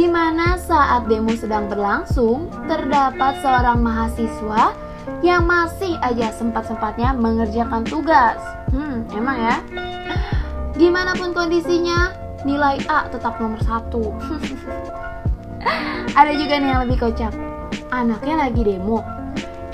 di 0.00 0.08
mana 0.08 0.56
saat 0.56 1.04
demo 1.12 1.28
sedang 1.36 1.68
berlangsung, 1.68 2.48
terdapat 2.64 3.36
seorang 3.44 3.84
mahasiswa 3.84 4.72
yang 5.20 5.44
masih 5.44 6.00
aja 6.00 6.32
sempat-sempatnya 6.32 7.12
mengerjakan 7.12 7.84
tugas. 7.84 8.40
Hmm, 8.72 9.04
emang 9.12 9.36
ya? 9.36 9.56
Gimana 10.80 11.12
pun 11.20 11.36
kondisinya, 11.36 12.16
nilai 12.48 12.80
A 12.88 13.12
tetap 13.12 13.36
nomor 13.36 13.60
satu. 13.60 14.16
Ada 16.16 16.32
juga 16.32 16.64
nih 16.64 16.68
yang 16.72 16.80
lebih 16.88 16.96
kocak. 16.96 17.36
Anaknya 17.92 18.48
lagi 18.48 18.64
demo. 18.64 19.04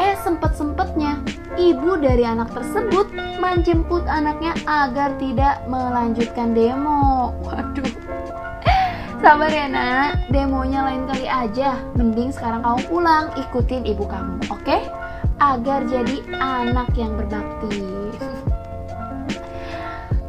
Eh, 0.03 0.19
sempet-sempetnya 0.27 1.23
ibu 1.57 1.97
dari 1.99 2.23
anak 2.23 2.53
tersebut 2.53 3.09
menjemput 3.41 4.05
anaknya 4.07 4.53
agar 4.69 5.17
tidak 5.17 5.65
melanjutkan 5.67 6.53
demo. 6.53 7.33
Waduh. 7.45 7.91
Sabar 9.25 9.49
ya 9.49 9.67
nak, 9.67 10.29
demonya 10.29 10.85
lain 10.87 11.09
kali 11.09 11.27
aja. 11.27 11.81
Mending 11.97 12.31
sekarang 12.31 12.61
kamu 12.63 12.81
pulang, 12.87 13.33
ikutin 13.35 13.83
ibu 13.89 14.05
kamu, 14.05 14.39
oke? 14.53 14.63
Okay? 14.63 14.85
Agar 15.41 15.85
jadi 15.89 16.21
anak 16.37 16.93
yang 16.95 17.17
berbakti. 17.17 17.81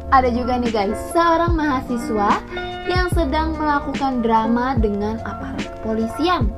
Ada 0.08 0.32
juga 0.32 0.56
nih 0.56 0.72
guys, 0.72 0.96
seorang 1.12 1.52
mahasiswa 1.52 2.40
yang 2.88 3.12
sedang 3.12 3.52
melakukan 3.60 4.24
drama 4.24 4.72
dengan 4.80 5.20
aparat 5.20 5.68
kepolisian. 5.78 6.48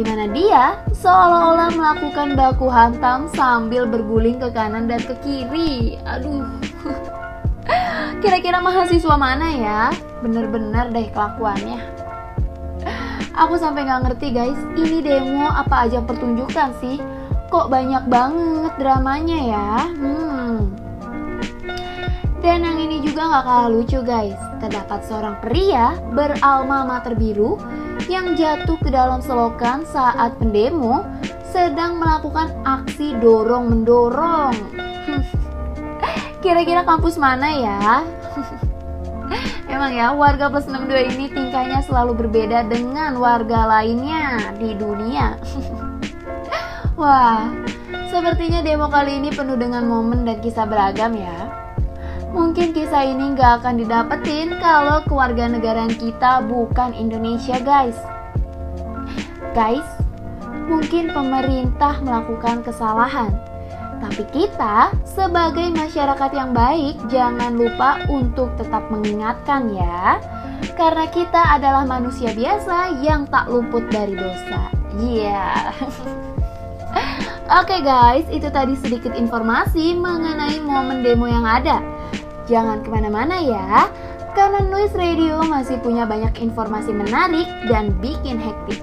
Di 0.00 0.08
mana 0.08 0.24
dia 0.32 0.80
seolah-olah 0.96 1.76
melakukan 1.76 2.32
baku 2.32 2.72
hantam 2.72 3.28
sambil 3.36 3.84
berguling 3.84 4.40
ke 4.40 4.48
kanan 4.48 4.88
dan 4.88 4.96
ke 5.04 5.12
kiri. 5.20 6.00
Aduh. 6.08 6.48
Kira-kira 8.24 8.64
mahasiswa 8.64 9.20
mana 9.20 9.52
ya? 9.52 9.92
Bener-bener 10.24 10.88
deh 10.88 11.12
kelakuannya. 11.12 11.84
Aku 13.36 13.60
sampai 13.60 13.84
nggak 13.84 14.08
ngerti 14.08 14.32
guys, 14.32 14.56
ini 14.72 15.04
demo 15.04 15.52
apa 15.52 15.84
aja 15.84 16.00
pertunjukan 16.00 16.72
sih? 16.80 16.96
Kok 17.52 17.68
banyak 17.68 18.08
banget 18.08 18.72
dramanya 18.80 19.36
ya? 19.36 19.70
Hmm. 19.84 20.72
Dan 22.40 22.64
yang 22.64 22.80
ini 22.80 23.04
juga 23.04 23.28
nggak 23.28 23.44
kalah 23.44 23.68
lucu 23.68 24.00
guys. 24.00 24.40
Terdapat 24.64 25.04
seorang 25.04 25.36
pria 25.44 25.92
beralma 26.16 26.88
mater 26.88 27.12
biru 27.12 27.60
yang 28.10 28.34
jatuh 28.34 28.74
ke 28.82 28.90
dalam 28.90 29.22
selokan 29.22 29.86
saat 29.86 30.34
pendemo 30.42 31.06
sedang 31.54 32.02
melakukan 32.02 32.50
aksi 32.66 33.14
dorong 33.22 33.70
mendorong. 33.70 34.54
Kira-kira 36.42 36.82
kampus 36.82 37.14
mana 37.14 37.46
ya? 37.54 38.02
Emang 39.70 39.94
ya, 39.94 40.10
warga 40.10 40.50
plus 40.50 40.66
62 40.66 41.14
ini 41.14 41.30
tingkahnya 41.30 41.86
selalu 41.86 42.26
berbeda 42.26 42.66
dengan 42.66 43.14
warga 43.22 43.70
lainnya 43.70 44.50
di 44.58 44.74
dunia. 44.74 45.38
Wah, 47.00 47.46
sepertinya 48.10 48.66
demo 48.66 48.90
kali 48.90 49.22
ini 49.22 49.30
penuh 49.30 49.54
dengan 49.54 49.86
momen 49.86 50.26
dan 50.26 50.42
kisah 50.42 50.66
beragam 50.66 51.14
ya. 51.14 51.59
Mungkin 52.30 52.70
kisah 52.70 53.10
ini 53.10 53.34
nggak 53.34 53.62
akan 53.62 53.74
didapetin 53.82 54.54
kalau 54.62 55.02
keluarga 55.10 55.50
negaraan 55.50 55.90
kita 55.98 56.46
bukan 56.46 56.94
Indonesia 56.94 57.58
guys. 57.58 57.98
Guys, 59.50 59.86
mungkin 60.70 61.10
pemerintah 61.10 61.98
melakukan 62.06 62.62
kesalahan. 62.62 63.34
Tapi 64.00 64.22
kita 64.30 64.94
sebagai 65.02 65.74
masyarakat 65.74 66.30
yang 66.30 66.54
baik 66.54 66.96
jangan 67.10 67.58
lupa 67.58 68.00
untuk 68.06 68.54
tetap 68.54 68.86
mengingatkan 68.88 69.74
ya. 69.74 70.22
Karena 70.78 71.10
kita 71.10 71.58
adalah 71.58 71.82
manusia 71.82 72.30
biasa 72.30 73.02
yang 73.02 73.26
tak 73.26 73.50
luput 73.50 73.84
dari 73.90 74.14
dosa. 74.14 74.70
Iya. 74.96 75.44
Yeah. 75.50 75.60
Oke 77.60 77.74
okay 77.74 77.80
guys, 77.82 78.26
itu 78.30 78.46
tadi 78.54 78.78
sedikit 78.78 79.10
informasi 79.18 79.98
mengenai 79.98 80.62
momen 80.62 81.02
demo 81.02 81.26
yang 81.26 81.42
ada. 81.42 81.82
Jangan 82.50 82.82
ke 82.82 82.90
mana-mana 82.90 83.38
ya, 83.38 83.86
karena 84.34 84.58
Noise 84.66 84.98
Radio 84.98 85.38
masih 85.46 85.78
punya 85.78 86.02
banyak 86.02 86.34
informasi 86.42 86.90
menarik 86.90 87.46
dan 87.70 87.94
bikin 88.02 88.42
hektik. 88.42 88.82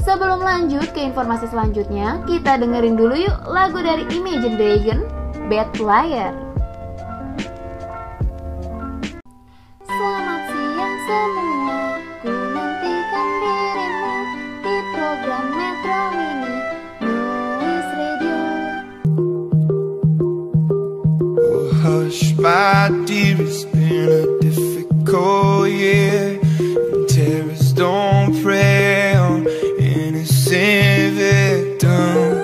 Sebelum 0.00 0.40
lanjut 0.40 0.88
ke 0.96 1.04
informasi 1.04 1.44
selanjutnya, 1.52 2.24
kita 2.24 2.56
dengerin 2.56 2.96
dulu 2.96 3.20
yuk 3.20 3.36
lagu 3.52 3.84
dari 3.84 4.08
Imagine 4.16 4.56
Dragon, 4.56 5.04
Bad 5.52 5.76
Liar. 5.76 6.32
Selamat 9.84 10.42
siang 10.48 10.96
semua, 11.04 12.00
ku 12.24 12.32
nantikan 12.32 13.28
dirimu 13.44 14.16
di 14.64 14.74
program 14.96 15.46
Metro 15.52 16.00
Mini 16.16 16.35
hush, 22.06 22.34
my 22.36 22.88
dear, 23.04 23.36
it's 23.40 23.64
been 23.64 24.08
a 24.08 24.38
difficult 24.40 25.68
year. 25.70 26.38
And 26.92 27.08
terrorists 27.08 27.72
don't 27.72 28.42
prey 28.42 29.14
on 29.16 29.46
innocent 29.78 31.14
victims. 31.14 32.35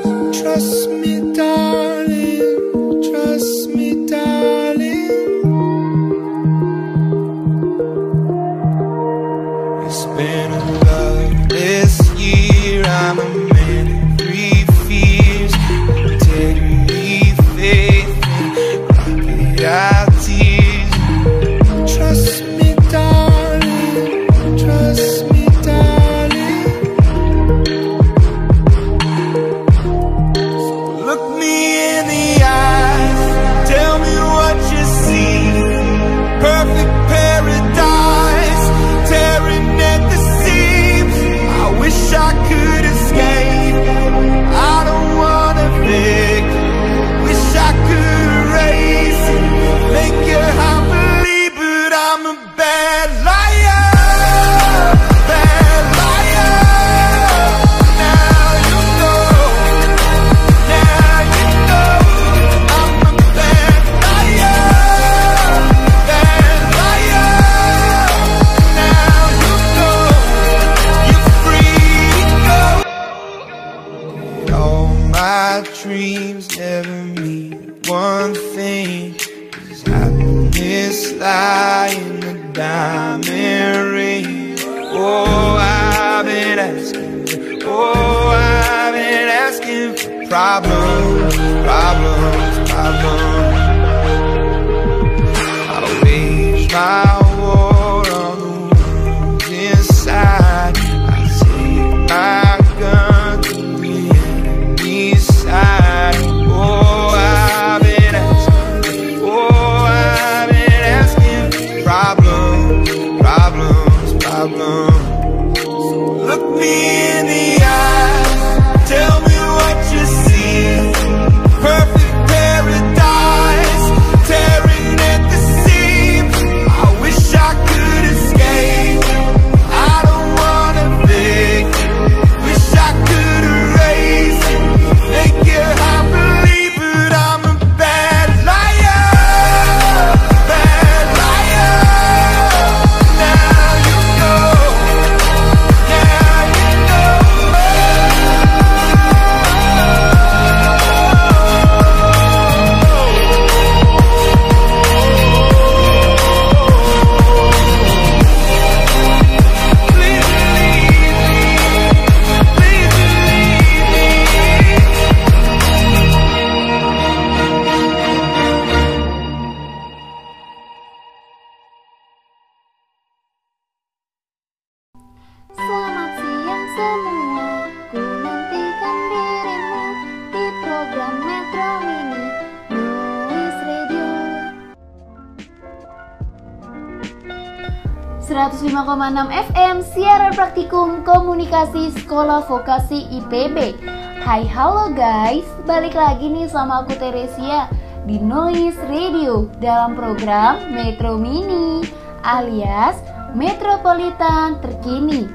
105,6 189.02 189.50
FM 189.50 189.76
Siaran 189.82 190.30
Praktikum 190.30 191.02
Komunikasi 191.02 191.90
Sekolah 191.90 192.46
Vokasi 192.46 193.10
IPB 193.10 193.74
Hai 194.22 194.46
halo 194.46 194.94
guys, 194.94 195.42
balik 195.66 195.98
lagi 195.98 196.30
nih 196.30 196.46
sama 196.46 196.86
aku 196.86 196.94
Teresia 196.94 197.66
di 198.06 198.22
Noise 198.22 198.78
Radio 198.86 199.50
dalam 199.58 199.98
program 199.98 200.70
Metro 200.70 201.18
Mini 201.18 201.82
alias 202.22 202.94
Metropolitan 203.34 204.62
Terkini. 204.62 205.26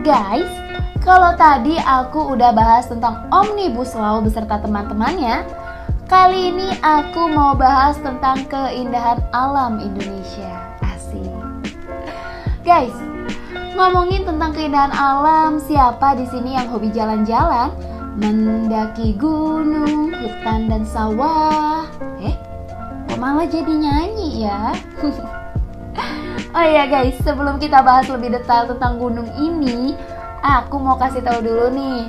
Guys, 0.00 0.48
kalau 1.04 1.36
tadi 1.36 1.76
aku 1.76 2.32
udah 2.32 2.56
bahas 2.56 2.88
tentang 2.88 3.28
Omnibus 3.28 3.92
Law 3.92 4.24
beserta 4.24 4.56
teman-temannya 4.64 5.44
Kali 6.08 6.56
ini 6.56 6.72
aku 6.80 7.28
mau 7.28 7.52
bahas 7.52 8.00
tentang 8.00 8.48
keindahan 8.48 9.20
alam 9.36 9.76
Indonesia. 9.76 10.59
Guys, 12.70 12.94
ngomongin 13.74 14.22
tentang 14.22 14.54
keindahan 14.54 14.94
alam, 14.94 15.58
siapa 15.58 16.14
di 16.14 16.22
sini 16.30 16.54
yang 16.54 16.70
hobi 16.70 16.94
jalan-jalan, 16.94 17.74
mendaki 18.14 19.18
gunung, 19.18 20.14
hutan 20.14 20.70
dan 20.70 20.86
sawah? 20.86 21.82
Eh, 22.22 22.30
kok 23.10 23.18
malah 23.18 23.50
jadi 23.50 23.74
nyanyi 23.74 24.46
ya? 24.46 24.70
oh 26.54 26.62
iya 26.62 26.86
guys, 26.86 27.18
sebelum 27.26 27.58
kita 27.58 27.82
bahas 27.82 28.06
lebih 28.06 28.38
detail 28.38 28.70
tentang 28.70 29.02
gunung 29.02 29.26
ini, 29.34 29.98
aku 30.38 30.78
mau 30.78 30.94
kasih 30.94 31.26
tahu 31.26 31.42
dulu 31.42 31.74
nih. 31.74 32.06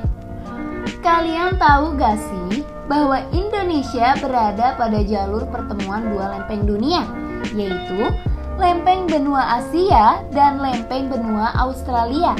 Kalian 1.01 1.57
tahu 1.57 1.97
gak 1.97 2.21
sih 2.21 2.61
bahwa 2.85 3.17
Indonesia 3.33 4.13
berada 4.21 4.77
pada 4.77 5.01
jalur 5.01 5.41
pertemuan 5.49 6.05
dua 6.13 6.37
lempeng 6.37 6.69
dunia, 6.69 7.01
yaitu 7.49 8.13
lempeng 8.61 9.09
benua 9.09 9.57
Asia 9.57 10.21
dan 10.29 10.61
lempeng 10.61 11.09
benua 11.09 11.49
Australia. 11.57 12.37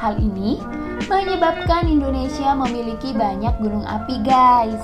Hal 0.00 0.16
ini 0.16 0.56
menyebabkan 1.04 1.84
Indonesia 1.84 2.56
memiliki 2.56 3.12
banyak 3.12 3.52
gunung 3.60 3.84
api, 3.84 4.24
guys. 4.24 4.80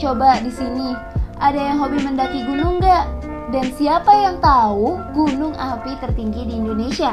Coba 0.00 0.40
di 0.40 0.48
sini, 0.48 0.96
ada 1.36 1.60
yang 1.60 1.84
hobi 1.84 2.00
mendaki 2.00 2.48
gunung 2.48 2.80
nggak? 2.80 3.04
Dan 3.52 3.68
siapa 3.76 4.08
yang 4.08 4.40
tahu 4.40 4.96
gunung 5.12 5.52
api 5.60 5.92
tertinggi 6.00 6.48
di 6.48 6.54
Indonesia? 6.56 7.12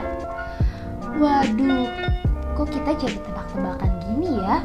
Waduh, 1.20 1.92
kok 2.56 2.72
kita 2.72 2.96
jadi 2.96 3.20
tebak-tebakan 3.20 3.92
gini 4.08 4.40
ya? 4.40 4.64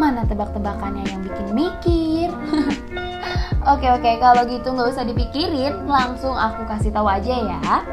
Mana 0.00 0.24
tebak-tebakannya 0.24 1.04
yang 1.04 1.20
bikin 1.20 1.48
mikir? 1.52 2.28
oke 3.72 3.86
oke, 3.86 4.10
kalau 4.18 4.42
gitu 4.48 4.68
nggak 4.72 4.88
usah 4.92 5.04
dipikirin, 5.04 5.84
langsung 5.84 6.32
aku 6.32 6.64
kasih 6.64 6.90
tahu 6.92 7.08
aja 7.08 7.36
ya. 7.36 7.84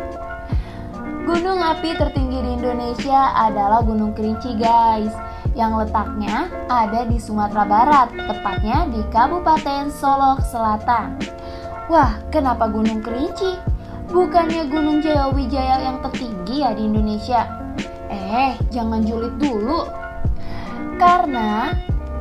Gunung 1.30 1.62
api 1.62 1.94
tertinggi 1.94 2.42
di 2.42 2.52
Indonesia 2.58 3.38
adalah 3.38 3.86
Gunung 3.86 4.18
Kerinci 4.18 4.58
guys 4.58 5.14
yang 5.54 5.78
letaknya 5.78 6.50
ada 6.72 7.06
di 7.06 7.20
Sumatera 7.22 7.68
Barat, 7.68 8.10
tepatnya 8.16 8.90
di 8.90 9.04
Kabupaten 9.14 9.92
Solok 9.94 10.42
Selatan. 10.42 11.20
Wah, 11.90 12.18
kenapa 12.34 12.70
Gunung 12.72 13.04
Kerinci? 13.04 13.60
Bukannya 14.10 14.66
Gunung 14.74 15.06
Jayawijaya 15.06 15.86
yang 15.86 16.02
tertinggi 16.02 16.66
ya 16.66 16.74
di 16.74 16.82
Indonesia? 16.86 17.46
Eh, 18.10 18.58
jangan 18.74 19.06
julid 19.06 19.38
dulu. 19.38 19.86
Karena 20.98 21.78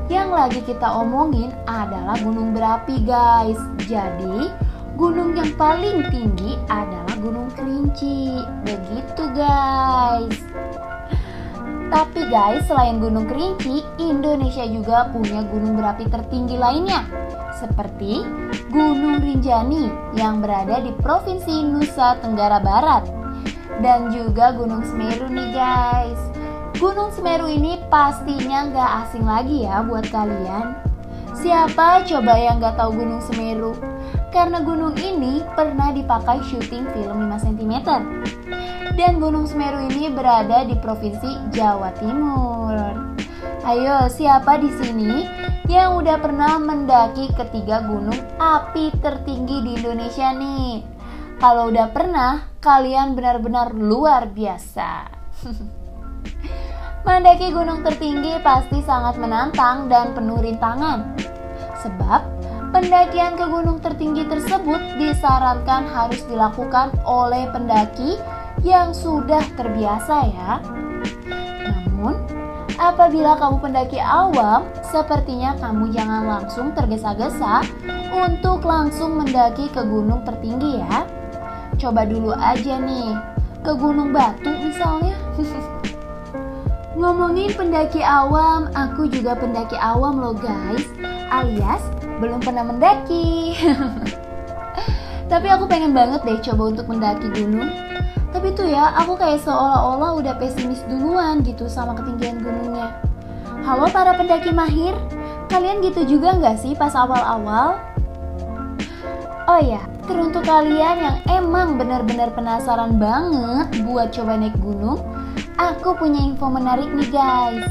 yang 0.09 0.33
lagi 0.33 0.65
kita 0.65 0.89
omongin 0.89 1.53
adalah 1.69 2.17
gunung 2.25 2.57
berapi 2.57 3.05
guys. 3.05 3.61
Jadi 3.85 4.49
gunung 4.97 5.37
yang 5.37 5.53
paling 5.61 6.09
tinggi 6.09 6.57
adalah 6.73 7.13
gunung 7.21 7.53
kerinci. 7.53 8.41
Begitu 8.65 9.23
guys. 9.37 10.41
Tapi 11.89 12.21
guys 12.29 12.65
selain 12.69 13.01
gunung 13.01 13.29
kerinci 13.29 13.85
Indonesia 14.01 14.65
juga 14.65 15.13
punya 15.13 15.45
gunung 15.45 15.77
berapi 15.77 16.09
tertinggi 16.09 16.57
lainnya. 16.57 17.05
Seperti 17.57 18.25
Gunung 18.69 19.25
Rinjani 19.25 19.89
yang 20.17 20.41
berada 20.45 20.85
di 20.85 20.93
Provinsi 21.01 21.65
Nusa 21.65 22.17
Tenggara 22.21 22.61
Barat. 22.61 23.05
Dan 23.79 24.11
juga 24.13 24.53
Gunung 24.57 24.85
Semeru 24.85 25.31
nih 25.31 25.55
guys 25.55 26.28
Gunung 26.79 27.11
Semeru 27.11 27.51
ini 27.51 27.75
pastinya 27.91 28.71
nggak 28.71 28.91
asing 29.03 29.27
lagi 29.27 29.67
ya 29.67 29.83
buat 29.83 30.07
kalian. 30.15 30.79
Siapa 31.35 32.07
coba 32.07 32.39
yang 32.39 32.63
nggak 32.63 32.79
tahu 32.79 33.03
Gunung 33.03 33.19
Semeru? 33.19 33.75
Karena 34.31 34.63
gunung 34.63 34.95
ini 34.95 35.43
pernah 35.59 35.91
dipakai 35.91 36.39
syuting 36.47 36.87
film 36.95 37.35
5 37.35 37.35
cm. 37.51 37.75
Dan 38.95 39.19
Gunung 39.19 39.51
Semeru 39.51 39.91
ini 39.91 40.07
berada 40.07 40.63
di 40.63 40.79
Provinsi 40.79 41.51
Jawa 41.51 41.91
Timur. 41.99 42.79
Ayo, 43.67 44.07
siapa 44.07 44.63
di 44.63 44.71
sini 44.79 45.27
yang 45.67 45.99
udah 45.99 46.23
pernah 46.23 46.63
mendaki 46.63 47.35
ketiga 47.35 47.83
gunung 47.91 48.23
api 48.39 48.95
tertinggi 49.03 49.67
di 49.67 49.71
Indonesia 49.83 50.31
nih? 50.31 50.87
Kalau 51.43 51.75
udah 51.75 51.91
pernah, 51.91 52.55
kalian 52.63 53.19
benar-benar 53.19 53.75
luar 53.75 54.31
biasa. 54.31 54.91
Mendaki 57.09 57.49
gunung 57.57 57.81
tertinggi 57.81 58.37
pasti 58.45 58.85
sangat 58.85 59.17
menantang 59.17 59.89
dan 59.89 60.13
penuh 60.13 60.45
rintangan. 60.45 61.09
Sebab 61.81 62.21
pendakian 62.69 63.33
ke 63.33 63.49
gunung 63.49 63.81
tertinggi 63.81 64.29
tersebut 64.29 64.77
disarankan 65.01 65.89
harus 65.89 66.21
dilakukan 66.29 66.93
oleh 67.09 67.49
pendaki 67.49 68.21
yang 68.61 68.93
sudah 68.93 69.41
terbiasa 69.57 70.17
ya. 70.29 70.61
Namun, 71.89 72.13
apabila 72.77 73.41
kamu 73.41 73.57
pendaki 73.57 73.97
awam, 74.05 74.69
sepertinya 74.85 75.57
kamu 75.57 75.89
jangan 75.97 76.29
langsung 76.29 76.77
tergesa-gesa 76.77 77.65
untuk 78.13 78.69
langsung 78.69 79.17
mendaki 79.17 79.73
ke 79.73 79.81
gunung 79.81 80.29
tertinggi 80.29 80.85
ya. 80.85 81.09
Coba 81.81 82.05
dulu 82.05 82.37
aja 82.37 82.77
nih, 82.77 83.17
ke 83.65 83.73
Gunung 83.73 84.13
Batu 84.13 84.53
misalnya. 84.61 85.17
Ngomongin 86.99 87.55
pendaki 87.55 88.03
awam, 88.03 88.75
aku 88.75 89.07
juga 89.07 89.39
pendaki 89.39 89.79
awam 89.79 90.19
loh 90.19 90.35
guys. 90.35 90.83
Alias 91.31 91.79
belum 92.19 92.43
pernah 92.43 92.67
mendaki. 92.67 93.55
Tapi 95.31 95.47
aku 95.47 95.71
pengen 95.71 95.95
banget 95.95 96.27
deh 96.27 96.43
coba 96.51 96.75
untuk 96.75 96.91
mendaki 96.91 97.31
gunung. 97.39 97.71
Tapi 98.35 98.51
tuh 98.51 98.67
ya, 98.67 98.99
aku 98.99 99.15
kayak 99.15 99.39
seolah-olah 99.47 100.19
udah 100.19 100.35
pesimis 100.43 100.83
duluan 100.91 101.47
gitu 101.47 101.71
sama 101.71 101.95
ketinggian 101.95 102.43
gunungnya. 102.43 102.99
Halo 103.63 103.87
para 103.95 104.19
pendaki 104.19 104.51
mahir, 104.51 104.99
kalian 105.55 105.79
gitu 105.87 106.03
juga 106.03 106.35
nggak 106.35 106.59
sih 106.59 106.75
pas 106.75 106.99
awal-awal? 106.99 107.79
Oh 109.47 109.63
ya, 109.63 109.87
teruntuk 110.11 110.43
kalian 110.43 110.99
yang 110.99 111.17
emang 111.31 111.79
benar-benar 111.79 112.35
penasaran 112.35 112.99
banget 112.99 113.87
buat 113.87 114.11
coba 114.11 114.35
naik 114.35 114.59
gunung 114.59 114.99
Aku 115.59 115.95
punya 115.99 116.23
info 116.23 116.47
menarik 116.49 116.91
nih 116.95 117.11
guys. 117.11 117.67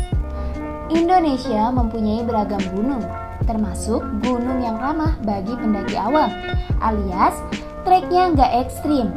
Indonesia 0.87 1.67
mempunyai 1.71 2.23
beragam 2.23 2.63
gunung, 2.71 3.03
termasuk 3.43 4.03
gunung 4.23 4.63
yang 4.63 4.79
ramah 4.79 5.19
bagi 5.23 5.51
pendaki 5.59 5.99
awam, 5.99 6.31
alias 6.79 7.35
treknya 7.83 8.31
nggak 8.35 8.51
ekstrim. 8.67 9.11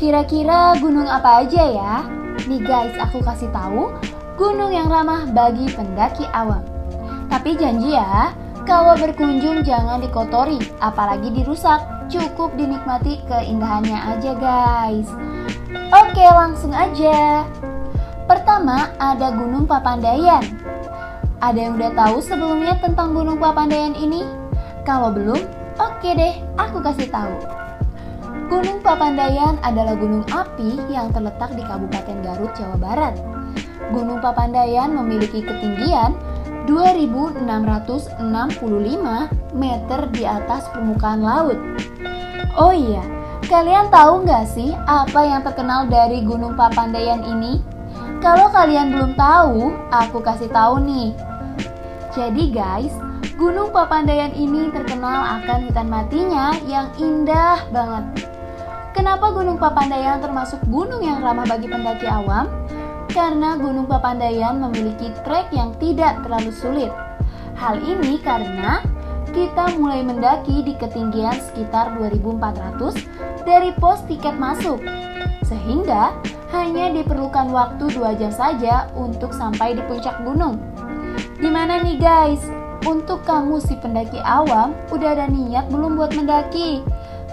Kira-kira 0.00 0.76
gunung 0.80 1.04
apa 1.04 1.44
aja 1.44 1.64
ya? 1.68 1.94
Nih 2.48 2.64
guys, 2.64 2.96
aku 2.96 3.20
kasih 3.20 3.52
tahu 3.52 3.92
gunung 4.40 4.72
yang 4.72 4.88
ramah 4.88 5.28
bagi 5.28 5.68
pendaki 5.68 6.24
awam. 6.32 6.64
Tapi 7.28 7.60
janji 7.60 7.92
ya, 7.92 8.32
kalau 8.64 8.96
berkunjung 8.96 9.60
jangan 9.60 10.00
dikotori, 10.00 10.60
apalagi 10.80 11.28
dirusak. 11.32 11.80
Cukup 12.10 12.50
dinikmati 12.58 13.22
keindahannya 13.30 13.94
aja 13.94 14.32
guys. 14.34 15.06
Oke, 15.70 16.24
langsung 16.26 16.74
aja. 16.74 17.46
Pertama, 18.26 18.90
ada 18.98 19.30
Gunung 19.30 19.70
Papandayan. 19.70 20.42
Ada 21.38 21.58
yang 21.58 21.78
udah 21.78 21.92
tahu 21.94 22.18
sebelumnya 22.18 22.74
tentang 22.82 23.14
Gunung 23.14 23.38
Papandayan 23.38 23.94
ini? 23.94 24.26
Kalau 24.82 25.14
belum, 25.14 25.38
oke 25.78 26.10
deh, 26.10 26.42
aku 26.58 26.82
kasih 26.82 27.06
tahu. 27.10 27.38
Gunung 28.50 28.82
Papandayan 28.82 29.62
adalah 29.62 29.94
gunung 29.94 30.26
api 30.26 30.78
yang 30.90 31.14
terletak 31.14 31.54
di 31.54 31.62
Kabupaten 31.62 32.18
Garut, 32.18 32.50
Jawa 32.58 32.74
Barat. 32.74 33.14
Gunung 33.94 34.18
Papandayan 34.18 34.90
memiliki 34.90 35.38
ketinggian 35.38 36.18
2665 36.66 38.18
meter 39.54 40.00
di 40.14 40.22
atas 40.26 40.66
permukaan 40.74 41.22
laut. 41.22 41.58
Oh 42.58 42.74
iya, 42.74 43.02
kalian 43.48 43.88
tahu 43.88 44.26
nggak 44.28 44.44
sih 44.50 44.76
apa 44.84 45.20
yang 45.24 45.40
terkenal 45.40 45.88
dari 45.88 46.20
Gunung 46.20 46.58
Papandayan 46.58 47.24
ini? 47.24 47.62
Kalau 48.20 48.52
kalian 48.52 48.92
belum 48.92 49.16
tahu, 49.16 49.72
aku 49.88 50.20
kasih 50.20 50.52
tahu 50.52 50.84
nih. 50.84 51.16
Jadi 52.12 52.52
guys, 52.52 52.92
Gunung 53.40 53.72
Papandayan 53.72 54.36
ini 54.36 54.68
terkenal 54.68 55.40
akan 55.40 55.72
hutan 55.72 55.88
matinya 55.88 56.52
yang 56.68 56.92
indah 57.00 57.64
banget. 57.72 58.28
Kenapa 58.92 59.32
Gunung 59.32 59.56
Papandayan 59.56 60.20
termasuk 60.20 60.60
gunung 60.68 61.00
yang 61.00 61.24
ramah 61.24 61.48
bagi 61.48 61.64
pendaki 61.64 62.04
awam? 62.04 62.52
Karena 63.08 63.56
Gunung 63.56 63.88
Papandayan 63.88 64.60
memiliki 64.60 65.08
trek 65.24 65.48
yang 65.56 65.72
tidak 65.80 66.20
terlalu 66.20 66.52
sulit. 66.52 66.92
Hal 67.56 67.80
ini 67.80 68.20
karena 68.20 68.84
kita 69.30 69.78
mulai 69.78 70.02
mendaki 70.02 70.66
di 70.66 70.74
ketinggian 70.74 71.38
sekitar 71.38 71.94
2400 71.96 73.29
dari 73.50 73.74
pos 73.74 74.06
tiket 74.06 74.38
masuk. 74.38 74.78
Sehingga 75.42 76.14
hanya 76.54 76.94
diperlukan 76.94 77.50
waktu 77.50 77.90
2 77.90 78.14
jam 78.22 78.30
saja 78.30 78.86
untuk 78.94 79.34
sampai 79.34 79.74
di 79.74 79.82
puncak 79.90 80.22
gunung. 80.22 80.62
Gimana 81.42 81.82
nih 81.82 81.98
guys? 81.98 82.42
Untuk 82.86 83.26
kamu 83.26 83.58
si 83.60 83.76
pendaki 83.76 84.22
awam, 84.22 84.72
udah 84.94 85.18
ada 85.18 85.26
niat 85.26 85.68
belum 85.68 85.98
buat 85.98 86.14
mendaki? 86.16 86.80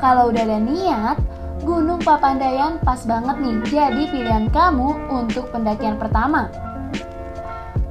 Kalau 0.02 0.34
udah 0.34 0.44
ada 0.44 0.60
niat, 0.60 1.18
Gunung 1.64 2.04
Papandayan 2.06 2.78
pas 2.86 3.02
banget 3.08 3.42
nih 3.42 3.58
jadi 3.66 4.04
pilihan 4.14 4.46
kamu 4.54 4.94
untuk 5.10 5.50
pendakian 5.50 5.98
pertama. 5.98 6.54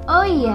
Oh 0.06 0.22
iya, 0.22 0.54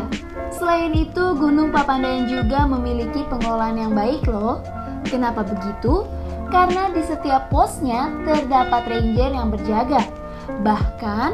selain 0.54 0.96
itu 0.96 1.36
Gunung 1.36 1.76
Papandayan 1.76 2.30
juga 2.30 2.64
memiliki 2.64 3.28
pengelolaan 3.28 3.76
yang 3.82 3.92
baik 3.92 4.24
loh. 4.32 4.64
Kenapa 5.04 5.44
begitu? 5.44 6.08
Karena 6.52 6.92
di 6.92 7.02
setiap 7.08 7.48
posnya 7.48 8.12
terdapat 8.28 8.86
ranger 8.92 9.32
yang 9.32 9.48
berjaga. 9.50 10.04
Bahkan 10.62 11.30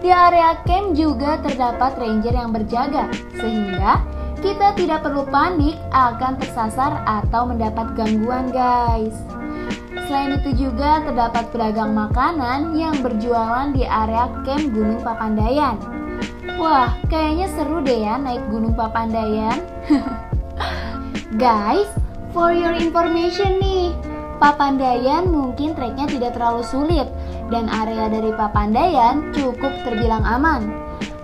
di 0.00 0.08
area 0.08 0.56
camp 0.64 0.96
juga 0.96 1.36
terdapat 1.44 2.00
ranger 2.00 2.32
yang 2.32 2.50
berjaga, 2.56 3.06
sehingga 3.36 4.00
kita 4.40 4.74
tidak 4.74 5.04
perlu 5.06 5.28
panik 5.28 5.76
akan 5.92 6.40
tersasar 6.40 7.04
atau 7.04 7.46
mendapat 7.46 7.94
gangguan, 7.94 8.50
guys. 8.50 9.14
Selain 10.08 10.40
itu 10.40 10.66
juga 10.66 11.04
terdapat 11.04 11.52
pedagang 11.54 11.94
makanan 11.94 12.74
yang 12.74 12.96
berjualan 13.04 13.70
di 13.70 13.86
area 13.86 14.26
camp 14.42 14.72
Gunung 14.74 15.04
Papandayan. 15.04 15.76
Wah, 16.58 16.94
kayaknya 17.06 17.48
seru 17.54 17.80
deh 17.80 18.02
ya 18.02 18.18
naik 18.18 18.42
Gunung 18.50 18.74
Papandayan. 18.74 19.62
Guys, 21.40 21.88
for 22.36 22.52
your 22.52 22.76
information 22.76 23.56
nih, 23.56 23.96
Papandayan 24.38 25.28
mungkin 25.28 25.74
treknya 25.76 26.08
tidak 26.08 26.36
terlalu 26.36 26.62
sulit 26.64 27.08
dan 27.52 27.68
area 27.68 28.08
dari 28.08 28.32
Papandayan 28.32 29.32
cukup 29.34 29.72
terbilang 29.84 30.24
aman. 30.24 30.72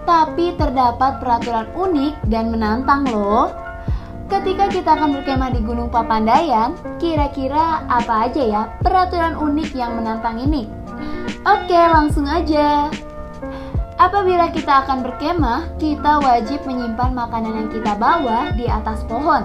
Tapi 0.08 0.56
terdapat 0.56 1.20
peraturan 1.20 1.68
unik 1.76 2.14
dan 2.32 2.48
menantang 2.48 3.04
loh. 3.08 3.52
Ketika 4.28 4.68
kita 4.68 4.92
akan 4.92 5.20
berkemah 5.20 5.56
di 5.56 5.60
Gunung 5.64 5.88
Papandayan, 5.88 6.76
kira-kira 7.00 7.80
apa 7.88 8.28
aja 8.28 8.42
ya 8.44 8.62
peraturan 8.84 9.40
unik 9.40 9.72
yang 9.72 9.96
menantang 9.96 10.36
ini? 10.36 10.68
Oke, 11.48 11.76
langsung 11.76 12.28
aja. 12.28 12.92
Apabila 13.98 14.52
kita 14.54 14.86
akan 14.86 15.02
berkemah, 15.02 15.74
kita 15.80 16.22
wajib 16.22 16.62
menyimpan 16.68 17.16
makanan 17.18 17.52
yang 17.56 17.68
kita 17.72 17.98
bawa 17.98 18.54
di 18.54 18.70
atas 18.70 19.02
pohon. 19.08 19.42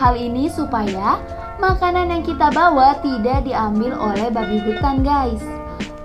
Hal 0.00 0.16
ini 0.16 0.48
supaya 0.48 1.20
makanan 1.56 2.12
yang 2.12 2.22
kita 2.24 2.48
bawa 2.52 2.96
tidak 3.00 3.44
diambil 3.44 3.96
oleh 3.96 4.28
babi 4.32 4.58
hutan, 4.62 5.04
guys. 5.04 5.42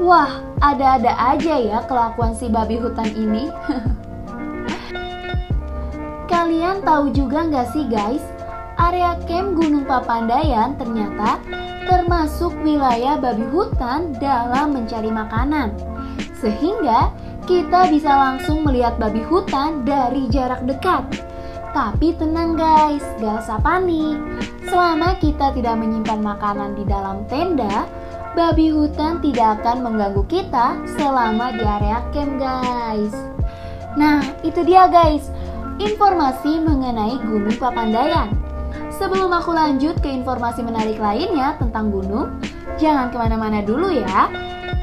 Wah, 0.01 0.41
ada-ada 0.61 1.13
aja 1.17 1.57
ya 1.61 1.79
kelakuan 1.85 2.33
si 2.33 2.49
babi 2.49 2.77
hutan 2.81 3.09
ini. 3.13 3.49
Kalian 6.31 6.81
tahu 6.81 7.13
juga 7.13 7.45
nggak 7.45 7.69
sih 7.69 7.85
guys, 7.85 8.23
area 8.79 9.19
camp 9.29 9.59
Gunung 9.59 9.85
Papandayan 9.85 10.73
ternyata 10.79 11.37
termasuk 11.85 12.55
wilayah 12.65 13.19
babi 13.19 13.45
hutan 13.51 14.15
dalam 14.17 14.73
mencari 14.73 15.11
makanan. 15.13 15.75
Sehingga 16.39 17.13
kita 17.45 17.91
bisa 17.93 18.09
langsung 18.09 18.63
melihat 18.65 18.97
babi 18.97 19.21
hutan 19.27 19.85
dari 19.85 20.25
jarak 20.31 20.65
dekat. 20.65 21.03
Tapi 21.71 22.11
tenang 22.19 22.59
guys, 22.59 23.03
gak 23.23 23.47
usah 23.47 23.59
panik. 23.63 24.19
Selama 24.67 25.15
kita 25.23 25.55
tidak 25.55 25.79
menyimpan 25.79 26.19
makanan 26.19 26.75
di 26.75 26.83
dalam 26.83 27.23
tenda, 27.31 27.87
babi 28.35 28.71
hutan 28.75 29.23
tidak 29.23 29.63
akan 29.63 29.79
mengganggu 29.79 30.23
kita 30.27 30.75
selama 30.99 31.55
di 31.55 31.63
area 31.63 32.03
camp 32.11 32.35
guys. 32.39 33.15
Nah, 33.95 34.19
itu 34.43 34.63
dia 34.67 34.87
guys 34.91 35.31
informasi 35.79 36.59
mengenai 36.59 37.19
Gunung 37.23 37.55
Papandayan. 37.55 38.35
Sebelum 38.95 39.31
aku 39.31 39.55
lanjut 39.55 39.99
ke 40.03 40.11
informasi 40.11 40.61
menarik 40.61 40.99
lainnya 40.99 41.55
tentang 41.57 41.89
gunung, 41.89 42.35
jangan 42.79 43.09
ke 43.09 43.17
mana-mana 43.17 43.63
dulu 43.63 43.91
ya. 43.91 44.27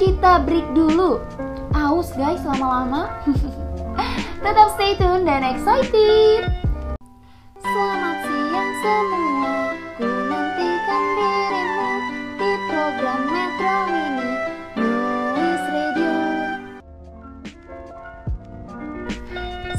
Kita 0.01 0.41
break 0.45 0.73
dulu. 0.73 1.21
Aus 1.77 2.17
guys 2.17 2.41
lama-lama. 2.49 3.13
Tetap 4.45 4.69
stay 4.75 4.97
tune 4.97 5.29
dan 5.29 5.45
excited. 5.45 6.68
Selamat 7.69 8.19
siang 8.25 8.73
semua. 8.81 9.77
Ku 10.01 10.09
nantikan 10.09 11.05
dirimu 11.21 11.91
di 12.41 12.51
program 12.65 13.21
Metro 13.29 13.77
Mini 13.93 14.33
Noise 15.37 15.69
Radio. 15.77 16.15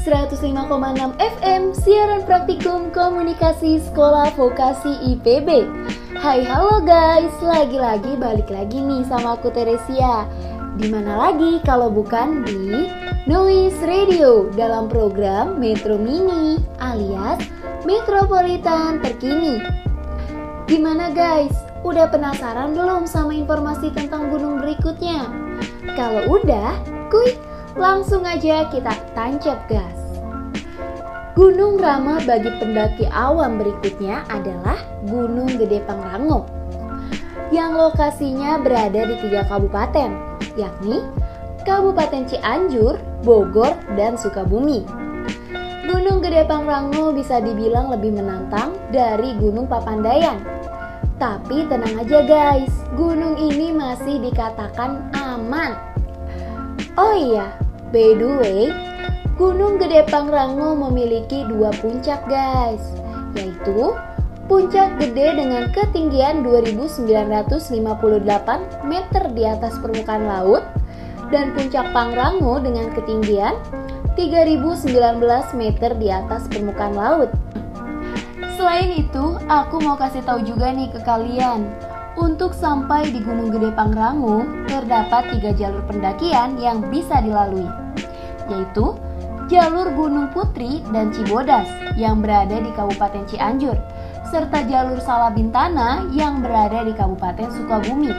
105,6 0.06 1.18
FM 1.18 1.62
Siaran 1.74 2.22
Praktikum 2.30 2.94
Komunikasi 2.94 3.82
Sekolah 3.82 4.30
Vokasi 4.38 4.94
IPB 5.10 5.66
Hai 6.14 6.46
halo 6.46 6.78
guys, 6.86 7.34
lagi-lagi 7.42 8.14
balik 8.14 8.54
lagi 8.54 8.78
nih 8.78 9.02
sama 9.10 9.34
aku 9.34 9.50
Teresia 9.50 10.30
Di 10.78 10.86
mana 10.86 11.26
lagi 11.26 11.58
kalau 11.66 11.90
bukan 11.90 12.46
di 12.46 12.86
Noise 13.26 13.82
Radio 13.82 14.46
dalam 14.54 14.86
program 14.86 15.58
Metro 15.58 15.98
Mini 15.98 16.62
alias 16.78 17.59
Metropolitan 17.90 19.02
Terkini 19.02 19.58
Gimana 20.70 21.10
guys, 21.10 21.50
udah 21.82 22.06
penasaran 22.06 22.70
belum 22.70 23.02
sama 23.02 23.34
informasi 23.34 23.90
tentang 23.90 24.30
gunung 24.30 24.62
berikutnya? 24.62 25.26
Kalau 25.98 26.38
udah, 26.38 26.78
kuy, 27.10 27.34
langsung 27.74 28.22
aja 28.22 28.70
kita 28.70 28.94
tancap 29.18 29.58
gas. 29.66 29.98
Gunung 31.34 31.82
ramah 31.82 32.22
bagi 32.22 32.54
pendaki 32.62 33.10
awam 33.10 33.58
berikutnya 33.58 34.22
adalah 34.30 34.78
Gunung 35.10 35.50
Gede 35.58 35.82
Pangrango 35.82 36.46
yang 37.50 37.74
lokasinya 37.74 38.62
berada 38.62 39.02
di 39.02 39.18
tiga 39.18 39.42
kabupaten, 39.50 40.14
yakni 40.54 41.02
Kabupaten 41.66 42.22
Cianjur, 42.30 43.02
Bogor, 43.26 43.74
dan 43.98 44.14
Sukabumi. 44.14 45.09
Gunung 46.20 46.36
Gede 46.36 46.52
Pangrango 46.52 47.16
bisa 47.16 47.40
dibilang 47.40 47.96
lebih 47.96 48.12
menantang 48.12 48.76
dari 48.92 49.32
Gunung 49.40 49.64
Papandayan. 49.64 50.36
Tapi 51.16 51.64
tenang 51.64 51.96
aja 51.96 52.20
guys, 52.20 52.68
gunung 52.92 53.40
ini 53.40 53.72
masih 53.72 54.20
dikatakan 54.28 55.00
aman. 55.16 55.80
Oh 57.00 57.16
iya, 57.16 57.56
by 57.88 58.20
the 58.20 58.30
way, 58.36 58.68
Gunung 59.40 59.80
Gede 59.80 60.04
Pangrango 60.12 60.76
memiliki 60.76 61.40
dua 61.48 61.72
puncak 61.80 62.20
guys, 62.28 62.84
yaitu 63.32 63.96
Puncak 64.44 65.00
Gede 65.00 65.40
dengan 65.40 65.72
ketinggian 65.72 66.44
2958 66.44 68.28
meter 68.84 69.24
di 69.32 69.48
atas 69.48 69.72
permukaan 69.80 70.28
laut 70.28 70.68
dan 71.32 71.56
Puncak 71.56 71.96
Pangrango 71.96 72.60
dengan 72.60 72.92
ketinggian 72.92 73.56
3019 74.20 75.16
meter 75.56 75.96
di 75.96 76.12
atas 76.12 76.44
permukaan 76.52 76.92
laut. 76.92 77.32
Selain 78.60 78.92
itu, 78.92 79.40
aku 79.48 79.80
mau 79.80 79.96
kasih 79.96 80.20
tahu 80.28 80.44
juga 80.44 80.68
nih 80.68 80.92
ke 80.92 81.00
kalian. 81.00 81.64
Untuk 82.20 82.52
sampai 82.52 83.08
di 83.08 83.24
Gunung 83.24 83.48
Gede 83.48 83.72
Pangrango, 83.72 84.44
terdapat 84.68 85.32
tiga 85.32 85.56
jalur 85.56 85.80
pendakian 85.88 86.60
yang 86.60 86.84
bisa 86.92 87.24
dilalui, 87.24 87.64
yaitu 88.52 88.92
jalur 89.48 89.88
Gunung 89.96 90.28
Putri 90.36 90.84
dan 90.92 91.08
Cibodas 91.16 91.64
yang 91.96 92.20
berada 92.20 92.60
di 92.60 92.68
Kabupaten 92.76 93.24
Cianjur, 93.24 93.80
serta 94.28 94.68
jalur 94.68 95.00
Salabintana 95.00 96.04
yang 96.12 96.44
berada 96.44 96.84
di 96.84 96.92
Kabupaten 96.92 97.48
Sukabumi. 97.56 98.12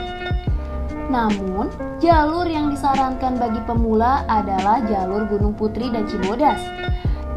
Namun, 1.12 1.68
jalur 2.00 2.48
yang 2.48 2.72
disarankan 2.72 3.36
bagi 3.36 3.60
pemula 3.68 4.24
adalah 4.32 4.80
jalur 4.88 5.28
Gunung 5.28 5.52
Putri 5.52 5.92
dan 5.92 6.08
Cibodas. 6.08 6.56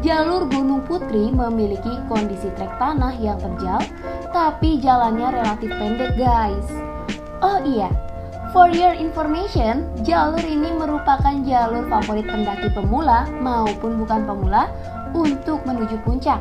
Jalur 0.00 0.48
Gunung 0.48 0.80
Putri 0.88 1.28
memiliki 1.28 2.00
kondisi 2.08 2.48
trek 2.56 2.72
tanah 2.80 3.12
yang 3.20 3.36
terjal, 3.36 3.84
tapi 4.32 4.80
jalannya 4.80 5.28
relatif 5.28 5.68
pendek, 5.76 6.16
guys. 6.16 6.64
Oh 7.44 7.60
iya, 7.68 7.92
for 8.56 8.72
your 8.72 8.96
information, 8.96 9.84
jalur 10.08 10.40
ini 10.40 10.72
merupakan 10.72 11.36
jalur 11.44 11.84
favorit 11.92 12.24
pendaki 12.24 12.72
pemula 12.72 13.28
maupun 13.44 14.00
bukan 14.00 14.24
pemula 14.24 14.72
untuk 15.12 15.60
menuju 15.68 16.00
puncak. 16.00 16.40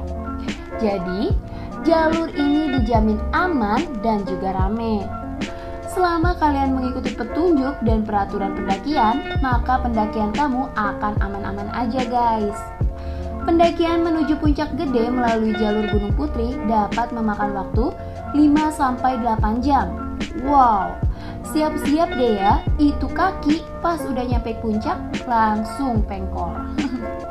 Jadi, 0.79 1.35
jalur 1.83 2.31
ini 2.31 2.79
dijamin 2.79 3.19
aman 3.35 3.83
dan 3.99 4.23
juga 4.23 4.55
rame. 4.55 5.24
Selama 5.95 6.35
kalian 6.35 6.75
mengikuti 6.75 7.15
petunjuk 7.15 7.79
dan 7.87 8.03
peraturan 8.03 8.51
pendakian, 8.51 9.39
maka 9.39 9.79
pendakian 9.79 10.35
kamu 10.35 10.67
akan 10.75 11.15
aman-aman 11.23 11.71
aja 11.71 12.03
guys. 12.11 12.59
Pendakian 13.47 14.03
menuju 14.03 14.35
puncak 14.43 14.75
gede 14.75 15.07
melalui 15.07 15.55
jalur 15.55 15.87
Gunung 15.87 16.11
Putri 16.19 16.59
dapat 16.67 17.15
memakan 17.15 17.55
waktu 17.55 17.95
5-8 18.35 19.63
jam. 19.63 20.19
Wow, 20.43 20.99
siap-siap 21.55 22.11
deh 22.19 22.43
ya, 22.43 22.59
itu 22.75 23.07
kaki 23.15 23.63
pas 23.79 24.03
udah 24.03 24.27
nyampe 24.27 24.51
puncak 24.59 24.99
langsung 25.23 26.03
pengkor. 26.03 26.59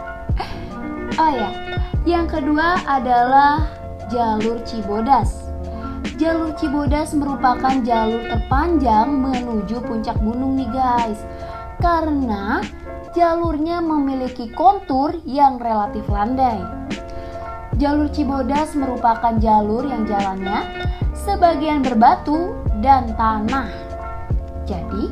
oh 1.20 1.30
ya, 1.36 1.52
yang 2.08 2.24
kedua 2.24 2.80
adalah 2.88 3.68
jalur 4.08 4.56
Cibodas. 4.64 5.53
Jalur 6.14 6.54
Cibodas 6.54 7.10
merupakan 7.10 7.74
jalur 7.82 8.22
terpanjang 8.30 9.18
menuju 9.18 9.82
puncak 9.82 10.14
gunung 10.22 10.54
nih 10.54 10.70
guys. 10.70 11.18
Karena 11.82 12.62
jalurnya 13.18 13.82
memiliki 13.82 14.46
kontur 14.54 15.18
yang 15.26 15.58
relatif 15.58 16.06
landai. 16.06 16.62
Jalur 17.82 18.06
Cibodas 18.14 18.78
merupakan 18.78 19.34
jalur 19.42 19.82
yang 19.90 20.06
jalannya 20.06 20.86
sebagian 21.18 21.82
berbatu 21.82 22.54
dan 22.78 23.10
tanah. 23.18 23.66
Jadi, 24.70 25.10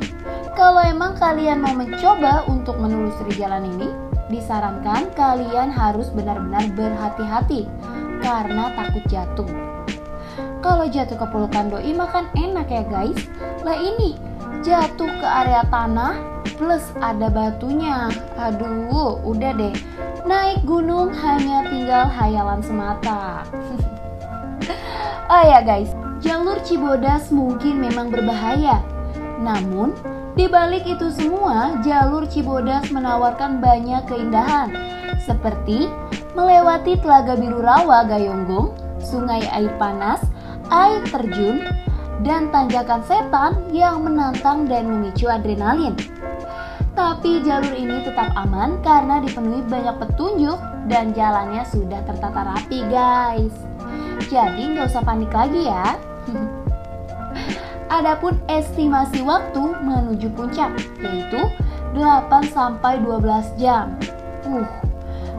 kalau 0.55 0.87
emang 0.87 1.19
kalian 1.19 1.59
mau 1.59 1.75
mencoba 1.75 2.47
untuk 2.47 2.79
menelusuri 2.79 3.35
jalan 3.35 3.67
ini, 3.75 3.91
disarankan 4.31 5.11
kalian 5.19 5.67
harus 5.67 6.07
benar-benar 6.15 6.63
berhati-hati 6.79 7.67
karena 8.23 8.71
takut 8.79 9.03
jatuh. 9.11 9.72
Kalau 10.63 10.87
jatuh 10.87 11.19
ke 11.19 11.27
pelukan 11.27 11.67
doi 11.67 11.91
makan 11.91 12.31
enak 12.39 12.71
ya 12.71 12.83
guys. 12.87 13.19
Lah 13.67 13.75
ini 13.75 14.15
jatuh 14.63 15.11
ke 15.19 15.27
area 15.27 15.67
tanah 15.67 16.15
plus 16.55 16.87
ada 17.03 17.27
batunya. 17.27 18.07
Aduh, 18.39 19.19
udah 19.27 19.51
deh. 19.59 19.75
Naik 20.23 20.63
gunung 20.63 21.11
hanya 21.11 21.67
tinggal 21.67 22.07
hayalan 22.07 22.63
semata. 22.63 23.43
oh 25.33 25.43
ya 25.43 25.59
guys, 25.59 25.91
jalur 26.23 26.55
Cibodas 26.63 27.27
mungkin 27.27 27.83
memang 27.83 28.07
berbahaya. 28.07 28.79
Namun, 29.43 29.91
di 30.39 30.47
balik 30.47 30.87
itu 30.87 31.11
semua, 31.11 31.77
jalur 31.83 32.23
Cibodas 32.25 32.87
menawarkan 32.87 33.59
banyak 33.59 34.07
keindahan, 34.07 34.71
seperti 35.19 35.91
melewati 36.33 36.95
Telaga 36.97 37.35
Biru 37.35 37.59
Rawa 37.59 38.07
Gayonggong, 38.07 38.73
sungai 39.03 39.43
air 39.51 39.69
panas, 39.75 40.23
air 40.71 41.03
terjun, 41.09 41.63
dan 42.23 42.47
tanjakan 42.49 43.03
setan 43.03 43.53
yang 43.75 44.01
menantang 44.01 44.63
dan 44.69 44.87
memicu 44.87 45.27
adrenalin. 45.27 45.93
Tapi 46.93 47.41
jalur 47.41 47.73
ini 47.73 48.05
tetap 48.05 48.31
aman 48.37 48.79
karena 48.85 49.17
dipenuhi 49.19 49.65
banyak 49.65 49.97
petunjuk 49.97 50.61
dan 50.87 51.11
jalannya 51.11 51.65
sudah 51.67 52.05
tertata 52.05 52.53
rapi 52.53 52.85
guys. 52.87 53.53
Jadi 54.29 54.77
nggak 54.77 54.93
usah 54.93 55.03
panik 55.03 55.33
lagi 55.33 55.67
ya. 55.67 55.97
Adapun 57.97 58.37
estimasi 58.49 59.21
waktu 59.25 59.61
menuju 59.83 60.31
puncak 60.33 60.73
yaitu 61.01 61.41
8 61.97 62.29
sampai 62.49 63.01
12 63.01 63.61
jam. 63.61 63.97
Uh, 64.45 64.65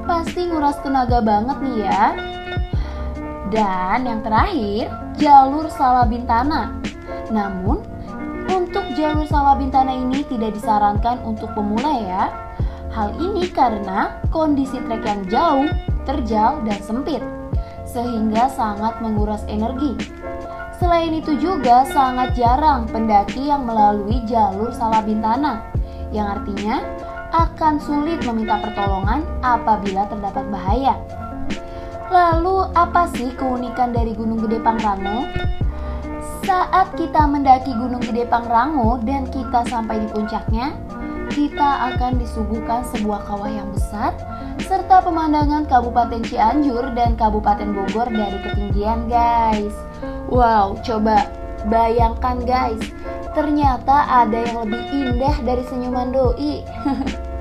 pasti 0.07 0.47
nguras 0.47 0.79
tenaga 0.83 1.19
banget 1.23 1.59
nih 1.63 1.77
ya. 1.87 2.34
Dan 3.53 4.09
yang 4.09 4.21
terakhir, 4.25 4.89
jalur 5.21 5.69
Salabintana. 5.69 6.73
Namun, 7.29 7.85
untuk 8.49 8.85
jalur 8.97 9.25
Salabintana 9.29 9.93
ini 9.93 10.25
tidak 10.29 10.57
disarankan 10.57 11.21
untuk 11.25 11.53
pemula 11.53 11.93
ya. 12.01 12.25
Hal 12.95 13.11
ini 13.19 13.51
karena 13.51 14.23
kondisi 14.31 14.79
trek 14.87 15.03
yang 15.03 15.27
jauh, 15.27 15.67
terjal, 16.07 16.63
dan 16.63 16.79
sempit, 16.79 17.21
sehingga 17.83 18.47
sangat 18.47 19.03
menguras 19.03 19.43
energi. 19.51 19.99
Selain 20.79 21.11
itu 21.11 21.35
juga 21.39 21.83
sangat 21.91 22.39
jarang 22.39 22.87
pendaki 22.87 23.51
yang 23.51 23.67
melalui 23.67 24.23
jalur 24.31 24.71
Salabintana, 24.71 25.65
yang 26.15 26.39
artinya 26.39 26.83
akan 27.35 27.83
sulit 27.83 28.23
meminta 28.23 28.63
pertolongan 28.63 29.27
apabila 29.43 30.07
terdapat 30.07 30.47
bahaya. 30.55 30.95
Lalu 32.15 32.71
apa 32.79 33.11
sih 33.11 33.35
keunikan 33.35 33.91
dari 33.91 34.15
Gunung 34.15 34.39
Gede 34.47 34.63
Pangrango? 34.63 35.27
Saat 36.47 36.95
kita 36.95 37.27
mendaki 37.27 37.75
Gunung 37.75 37.99
Gede 38.07 38.23
Pangrango 38.31 39.03
dan 39.03 39.27
kita 39.35 39.67
sampai 39.67 39.99
di 39.99 40.07
puncaknya, 40.15 40.79
kita 41.35 41.91
akan 41.91 42.23
disuguhkan 42.23 42.87
sebuah 42.95 43.27
kawah 43.27 43.51
yang 43.51 43.67
besar 43.75 44.15
serta 44.63 45.03
pemandangan 45.03 45.67
Kabupaten 45.67 46.23
Cianjur 46.23 46.95
dan 46.95 47.19
Kabupaten 47.19 47.75
Bogor 47.75 48.07
dari 48.07 48.39
ketinggian 48.47 49.11
guys. 49.11 49.75
Wow, 50.31 50.79
coba 50.87 51.27
bayangkan 51.67 52.39
guys, 52.47 52.95
ternyata 53.35 54.07
ada 54.07 54.39
yang 54.39 54.63
lebih 54.63 54.87
indah 54.95 55.35
dari 55.43 55.67
senyuman 55.67 56.15
doi. 56.15 56.63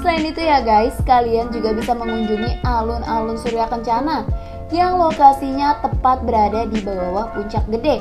Selain 0.00 0.24
itu 0.24 0.40
ya 0.40 0.64
guys, 0.64 0.96
kalian 1.04 1.52
juga 1.52 1.76
bisa 1.76 1.92
mengunjungi 1.92 2.64
alun-alun 2.64 3.36
Surya 3.36 3.68
Kencana 3.68 4.24
yang 4.72 4.96
lokasinya 4.96 5.76
tepat 5.84 6.24
berada 6.24 6.64
di 6.64 6.80
bawah 6.80 7.28
puncak 7.36 7.68
gede. 7.68 8.00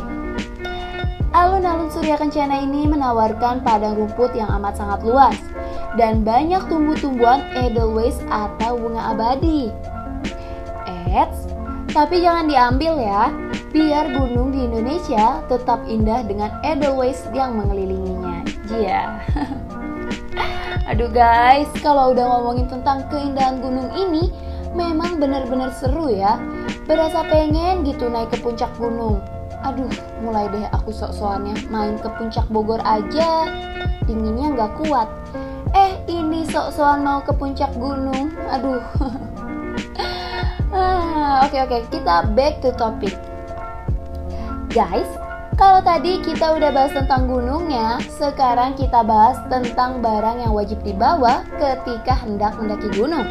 Alun-alun 1.36 1.92
Surya 1.92 2.16
Kencana 2.16 2.64
ini 2.64 2.88
menawarkan 2.88 3.68
padang 3.68 4.00
rumput 4.00 4.32
yang 4.32 4.48
amat 4.58 4.80
sangat 4.80 5.04
luas 5.04 5.36
dan 6.00 6.24
banyak 6.24 6.64
tumbuh-tumbuhan 6.72 7.44
edelweiss 7.52 8.24
atau 8.32 8.80
bunga 8.80 9.12
abadi. 9.12 9.68
Eits, 10.88 11.52
tapi 11.92 12.24
jangan 12.24 12.48
diambil 12.48 12.96
ya, 12.96 13.28
biar 13.76 14.16
gunung 14.16 14.56
di 14.56 14.72
Indonesia 14.72 15.44
tetap 15.52 15.84
indah 15.84 16.24
dengan 16.24 16.64
edelweiss 16.64 17.28
yang 17.36 17.60
mengelilinginya. 17.60 18.40
Jia. 18.72 18.88
Yeah. 18.88 19.10
Aduh 20.90 21.06
guys, 21.14 21.70
kalau 21.86 22.18
udah 22.18 22.26
ngomongin 22.26 22.66
tentang 22.66 23.06
keindahan 23.14 23.62
gunung 23.62 23.94
ini, 23.94 24.34
memang 24.74 25.22
benar-benar 25.22 25.70
seru 25.78 26.10
ya. 26.10 26.42
Berasa 26.90 27.22
pengen 27.30 27.86
gitu 27.86 28.10
naik 28.10 28.34
ke 28.34 28.42
puncak 28.42 28.74
gunung. 28.82 29.22
Aduh, 29.62 29.94
mulai 30.26 30.50
deh 30.50 30.66
aku 30.74 30.90
sok-sokannya 30.90 31.54
main 31.70 32.02
ke 32.02 32.10
puncak 32.18 32.42
Bogor 32.50 32.82
aja. 32.82 33.46
Dinginnya 34.10 34.58
nggak 34.58 34.82
kuat. 34.82 35.06
Eh, 35.78 35.94
ini 36.10 36.50
sok-sokan 36.50 37.06
mau 37.06 37.22
ke 37.22 37.38
puncak 37.38 37.70
gunung. 37.78 38.34
Aduh. 38.50 38.82
ah, 40.74 41.46
oke 41.46 41.70
oke, 41.70 41.86
kita 41.94 42.34
back 42.34 42.66
to 42.66 42.74
topic. 42.74 43.14
Guys, 44.74 45.19
kalau 45.60 45.84
tadi 45.84 46.24
kita 46.24 46.56
udah 46.56 46.72
bahas 46.72 46.96
tentang 46.96 47.28
gunungnya, 47.28 48.00
sekarang 48.16 48.80
kita 48.80 49.04
bahas 49.04 49.36
tentang 49.52 50.00
barang 50.00 50.40
yang 50.40 50.56
wajib 50.56 50.80
dibawa 50.88 51.44
ketika 51.60 52.16
hendak 52.16 52.56
mendaki 52.56 52.88
gunung. 52.96 53.28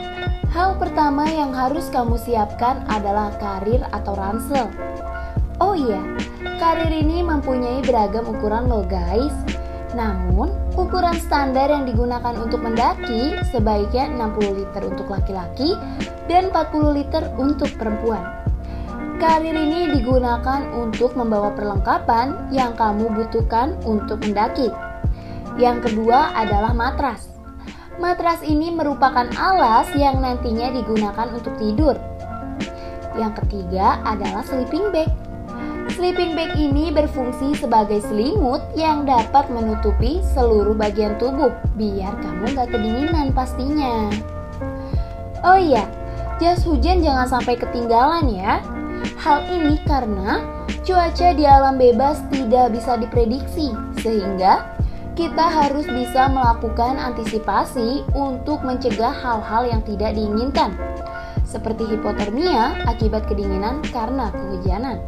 Hal 0.53 0.77
pertama 0.77 1.25
yang 1.25 1.57
harus 1.57 1.89
kamu 1.89 2.21
siapkan 2.21 2.85
adalah 2.93 3.33
karir 3.41 3.81
atau 3.97 4.13
ransel. 4.13 4.69
Oh 5.57 5.73
iya, 5.73 6.05
karir 6.61 6.93
ini 6.93 7.25
mempunyai 7.25 7.81
beragam 7.81 8.29
ukuran 8.29 8.69
loh 8.69 8.85
guys. 8.85 9.33
Namun, 9.97 10.53
ukuran 10.77 11.17
standar 11.17 11.73
yang 11.73 11.89
digunakan 11.89 12.37
untuk 12.37 12.61
mendaki 12.61 13.41
sebaiknya 13.49 14.13
60 14.37 14.53
liter 14.53 14.83
untuk 14.85 15.09
laki-laki 15.09 15.73
dan 16.29 16.53
40 16.53 16.93
liter 16.93 17.25
untuk 17.41 17.73
perempuan. 17.81 18.48
Karir 19.19 19.51
ini 19.51 19.91
digunakan 19.99 20.63
untuk 20.79 21.19
membawa 21.19 21.51
perlengkapan 21.51 22.55
yang 22.55 22.79
kamu 22.79 23.11
butuhkan 23.19 23.75
untuk 23.83 24.23
mendaki. 24.23 24.71
Yang 25.59 25.91
kedua 25.91 26.31
adalah 26.39 26.71
matras. 26.71 27.27
Matras 27.99 28.47
ini 28.47 28.71
merupakan 28.71 29.27
alas 29.35 29.91
yang 29.99 30.23
nantinya 30.23 30.71
digunakan 30.71 31.35
untuk 31.35 31.51
tidur. 31.59 31.99
Yang 33.19 33.43
ketiga 33.43 33.99
adalah 34.07 34.47
sleeping 34.47 34.95
bag. 34.95 35.11
Sleeping 35.99 36.39
bag 36.39 36.55
ini 36.55 36.95
berfungsi 36.95 37.59
sebagai 37.59 37.99
selimut 38.07 38.63
yang 38.79 39.03
dapat 39.03 39.51
menutupi 39.51 40.23
seluruh 40.31 40.79
bagian 40.79 41.19
tubuh 41.19 41.51
biar 41.75 42.15
kamu 42.23 42.55
gak 42.55 42.71
kedinginan 42.71 43.35
pastinya. 43.35 44.15
Oh 45.43 45.59
iya, 45.59 45.91
jas 46.39 46.63
hujan 46.63 47.03
jangan 47.03 47.27
sampai 47.27 47.59
ketinggalan 47.59 48.31
ya. 48.31 48.63
Hal 49.19 49.45
ini 49.51 49.77
karena 49.85 50.41
cuaca 50.87 51.29
di 51.37 51.45
alam 51.45 51.77
bebas 51.77 52.23
tidak 52.33 52.73
bisa 52.73 52.97
diprediksi, 52.97 53.75
sehingga 54.01 54.79
kita 55.19 55.51
harus 55.51 55.85
bisa 55.91 56.31
melakukan 56.31 56.95
antisipasi 56.95 58.07
untuk 58.15 58.63
mencegah 58.63 59.11
hal-hal 59.11 59.67
yang 59.67 59.83
tidak 59.83 60.15
diinginkan, 60.15 60.79
seperti 61.43 61.83
hipotermia 61.91 62.87
akibat 62.87 63.27
kedinginan 63.27 63.83
karena 63.91 64.31
kehujanan. 64.31 65.03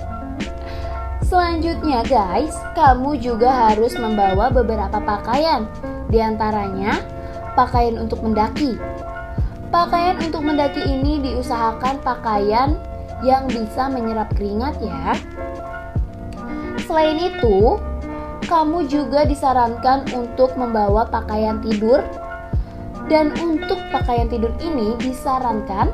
Selanjutnya 1.22 2.02
guys, 2.10 2.58
kamu 2.74 3.22
juga 3.22 3.70
harus 3.70 3.94
membawa 3.94 4.50
beberapa 4.50 4.98
pakaian. 4.98 5.70
Di 6.10 6.18
antaranya, 6.18 6.98
pakaian 7.54 7.94
untuk 8.02 8.18
mendaki. 8.26 8.74
Pakaian 9.70 10.18
untuk 10.18 10.42
mendaki 10.42 10.82
ini 10.82 11.22
diusahakan 11.22 12.02
pakaian 12.02 12.74
yang 13.20 13.48
bisa 13.48 13.88
menyerap 13.92 14.32
keringat 14.36 14.80
ya. 14.80 15.16
Selain 16.84 17.18
itu, 17.20 17.78
kamu 18.50 18.90
juga 18.90 19.22
disarankan 19.28 20.10
untuk 20.16 20.58
membawa 20.58 21.06
pakaian 21.06 21.62
tidur 21.62 22.02
dan 23.06 23.30
untuk 23.38 23.78
pakaian 23.94 24.26
tidur 24.26 24.50
ini 24.58 24.98
disarankan 24.98 25.90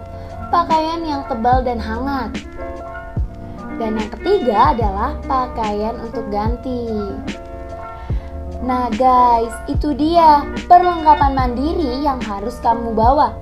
pakaian 0.49 1.03
yang 1.03 1.23
tebal 1.27 1.61
dan 1.65 1.77
hangat. 1.81 2.33
Dan 3.77 4.01
yang 4.01 4.09
ketiga 4.09 4.73
adalah 4.73 5.21
pakaian 5.29 6.01
untuk 6.01 6.25
ganti. 6.33 6.89
Nah 8.65 8.89
guys, 8.97 9.53
itu 9.69 9.93
dia 9.93 10.49
perlengkapan 10.65 11.37
mandiri 11.37 12.01
yang 12.01 12.17
harus 12.25 12.57
kamu 12.65 12.97
bawa. 12.97 13.37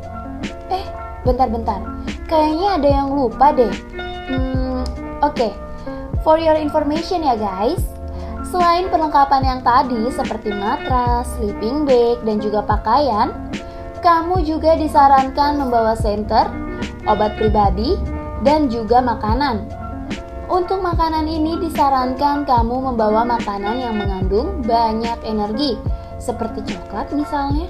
Eh, 0.74 0.82
bentar-bentar. 1.22 1.78
Kayaknya 2.24 2.68
ada 2.80 2.88
yang 2.88 3.08
lupa 3.12 3.52
deh. 3.52 3.74
Hmm, 4.28 4.80
oke. 5.20 5.36
Okay. 5.36 5.52
For 6.24 6.40
your 6.40 6.56
information 6.56 7.20
ya 7.20 7.36
guys. 7.36 7.80
Selain 8.48 8.88
perlengkapan 8.88 9.42
yang 9.42 9.60
tadi 9.66 10.08
seperti 10.14 10.54
matras, 10.54 11.26
sleeping 11.36 11.84
bag, 11.84 12.22
dan 12.22 12.38
juga 12.38 12.62
pakaian, 12.62 13.34
kamu 13.98 14.46
juga 14.46 14.78
disarankan 14.78 15.58
membawa 15.58 15.98
senter, 15.98 16.48
obat 17.08 17.34
pribadi, 17.34 17.98
dan 18.46 18.70
juga 18.70 19.02
makanan. 19.02 19.66
Untuk 20.46 20.84
makanan 20.84 21.26
ini 21.26 21.56
disarankan 21.66 22.46
kamu 22.46 22.92
membawa 22.92 23.26
makanan 23.26 23.80
yang 23.80 23.96
mengandung 23.98 24.62
banyak 24.62 25.18
energi, 25.26 25.80
seperti 26.22 26.62
coklat 26.68 27.10
misalnya. 27.10 27.66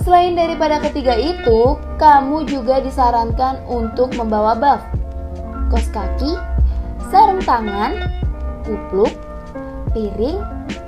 Selain 0.00 0.32
daripada 0.32 0.80
ketiga 0.80 1.12
itu, 1.12 1.76
kamu 2.00 2.48
juga 2.48 2.80
disarankan 2.80 3.60
untuk 3.68 4.16
membawa 4.16 4.56
buff, 4.56 4.80
kos 5.68 5.92
kaki, 5.92 6.40
sarung 7.12 7.44
tangan, 7.44 8.08
kupluk, 8.64 9.12
piring, 9.92 10.40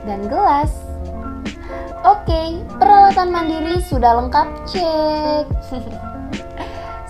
dan 0.08 0.24
gelas. 0.32 0.72
Oke, 2.02 2.64
peralatan 2.80 3.28
mandiri 3.30 3.84
sudah 3.84 4.16
lengkap, 4.16 4.48
cek. 4.64 5.46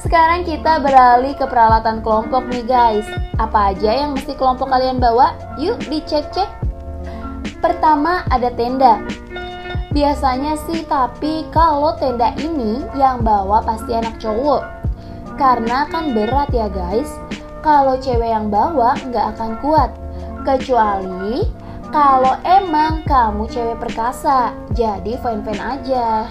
Sekarang 0.02 0.42
kita 0.42 0.82
beralih 0.82 1.38
ke 1.38 1.46
peralatan 1.46 2.02
kelompok 2.02 2.44
nih 2.50 2.66
guys. 2.66 3.06
Apa 3.38 3.72
aja 3.72 4.02
yang 4.04 4.18
mesti 4.18 4.34
kelompok 4.34 4.68
kalian 4.68 4.98
bawa? 4.98 5.38
Yuk 5.56 5.78
dicek-cek. 5.86 6.50
Pertama 7.62 8.26
ada 8.28 8.50
tenda. 8.50 8.98
Biasanya 9.92 10.56
sih 10.56 10.88
tapi 10.88 11.44
kalau 11.52 11.92
tenda 12.00 12.32
ini 12.40 12.80
yang 12.96 13.20
bawa 13.20 13.60
pasti 13.60 13.92
anak 13.92 14.16
cowok. 14.16 14.64
Karena 15.36 15.84
kan 15.92 16.16
berat 16.16 16.48
ya 16.48 16.72
guys. 16.72 17.12
Kalau 17.60 18.00
cewek 18.00 18.32
yang 18.32 18.48
bawa 18.48 18.96
nggak 19.12 19.36
akan 19.36 19.60
kuat. 19.60 19.92
Kecuali 20.48 21.44
kalau 21.92 22.40
emang 22.48 23.04
kamu 23.04 23.44
cewek 23.52 23.76
perkasa. 23.84 24.56
Jadi 24.72 25.20
fine-fine 25.20 25.60
aja. 25.60 26.24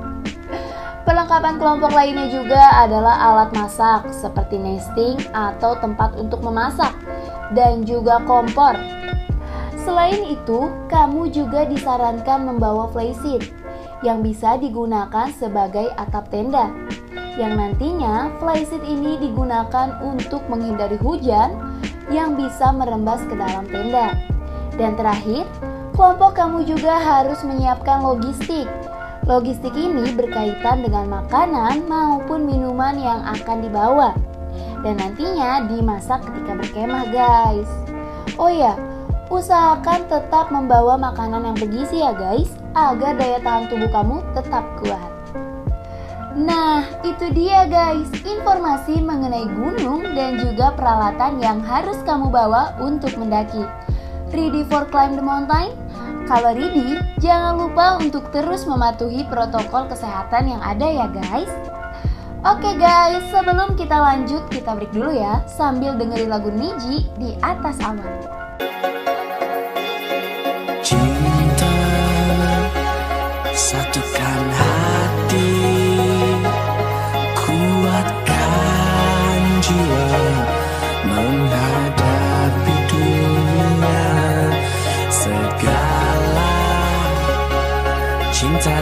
Perlengkapan 1.08 1.56
kelompok 1.56 1.96
lainnya 1.96 2.28
juga 2.28 2.84
adalah 2.84 3.16
alat 3.32 3.50
masak 3.56 4.12
seperti 4.12 4.60
nesting 4.60 5.16
atau 5.32 5.72
tempat 5.80 6.14
untuk 6.20 6.44
memasak 6.44 6.92
dan 7.56 7.80
juga 7.88 8.20
kompor. 8.28 8.99
Selain 9.80 10.20
itu, 10.28 10.68
kamu 10.92 11.32
juga 11.32 11.64
disarankan 11.64 12.46
membawa 12.46 12.88
flysheet 12.92 13.48
yang 14.04 14.20
bisa 14.20 14.60
digunakan 14.60 15.28
sebagai 15.32 15.92
atap 15.96 16.28
tenda. 16.28 16.68
Yang 17.38 17.52
nantinya 17.56 18.28
flysheet 18.40 18.84
ini 18.84 19.16
digunakan 19.16 19.96
untuk 20.04 20.44
menghindari 20.52 21.00
hujan 21.00 21.56
yang 22.12 22.36
bisa 22.36 22.74
merembas 22.74 23.24
ke 23.24 23.34
dalam 23.38 23.64
tenda. 23.68 24.12
Dan 24.76 24.96
terakhir, 24.96 25.48
kelompok 25.96 26.36
kamu 26.36 26.64
juga 26.68 27.00
harus 27.00 27.40
menyiapkan 27.44 28.04
logistik 28.04 28.68
Logistik 29.28 29.76
ini 29.78 30.10
berkaitan 30.16 30.82
dengan 30.82 31.06
makanan 31.06 31.86
maupun 31.86 32.48
minuman 32.48 32.98
yang 32.98 33.22
akan 33.22 33.62
dibawa 33.62 34.16
dan 34.80 34.96
nantinya 34.96 35.68
dimasak 35.68 36.24
ketika 36.24 36.56
berkemah 36.56 37.04
guys. 37.12 37.70
Oh 38.40 38.48
ya, 38.48 38.74
usahakan 39.30 40.10
tetap 40.10 40.50
membawa 40.50 40.98
makanan 40.98 41.46
yang 41.46 41.56
bergizi 41.56 42.02
ya 42.02 42.10
guys 42.10 42.50
agar 42.74 43.14
daya 43.14 43.38
tahan 43.40 43.70
tubuh 43.70 43.88
kamu 43.88 44.18
tetap 44.34 44.66
kuat. 44.82 45.10
Nah, 46.34 46.86
itu 47.02 47.26
dia 47.34 47.66
guys, 47.66 48.06
informasi 48.22 49.02
mengenai 49.02 49.50
gunung 49.50 50.14
dan 50.14 50.38
juga 50.38 50.70
peralatan 50.74 51.42
yang 51.42 51.58
harus 51.62 51.98
kamu 52.06 52.30
bawa 52.30 52.74
untuk 52.78 53.14
mendaki. 53.18 53.66
Ready 54.30 54.62
for 54.70 54.86
climb 54.86 55.18
the 55.18 55.24
mountain? 55.26 55.74
Kalau 56.30 56.54
ready, 56.54 57.02
jangan 57.18 57.58
lupa 57.58 57.98
untuk 57.98 58.30
terus 58.30 58.62
mematuhi 58.62 59.26
protokol 59.26 59.90
kesehatan 59.90 60.54
yang 60.54 60.62
ada 60.62 60.86
ya 60.86 61.06
guys. 61.10 61.50
Oke 62.46 62.78
guys, 62.78 63.26
sebelum 63.34 63.74
kita 63.74 63.98
lanjut, 63.98 64.46
kita 64.54 64.78
break 64.78 64.94
dulu 64.94 65.10
ya 65.10 65.42
sambil 65.50 65.98
dengerin 65.98 66.30
lagu 66.30 66.54
Niji 66.54 67.10
di 67.18 67.34
atas 67.42 67.82
aman. 67.82 68.40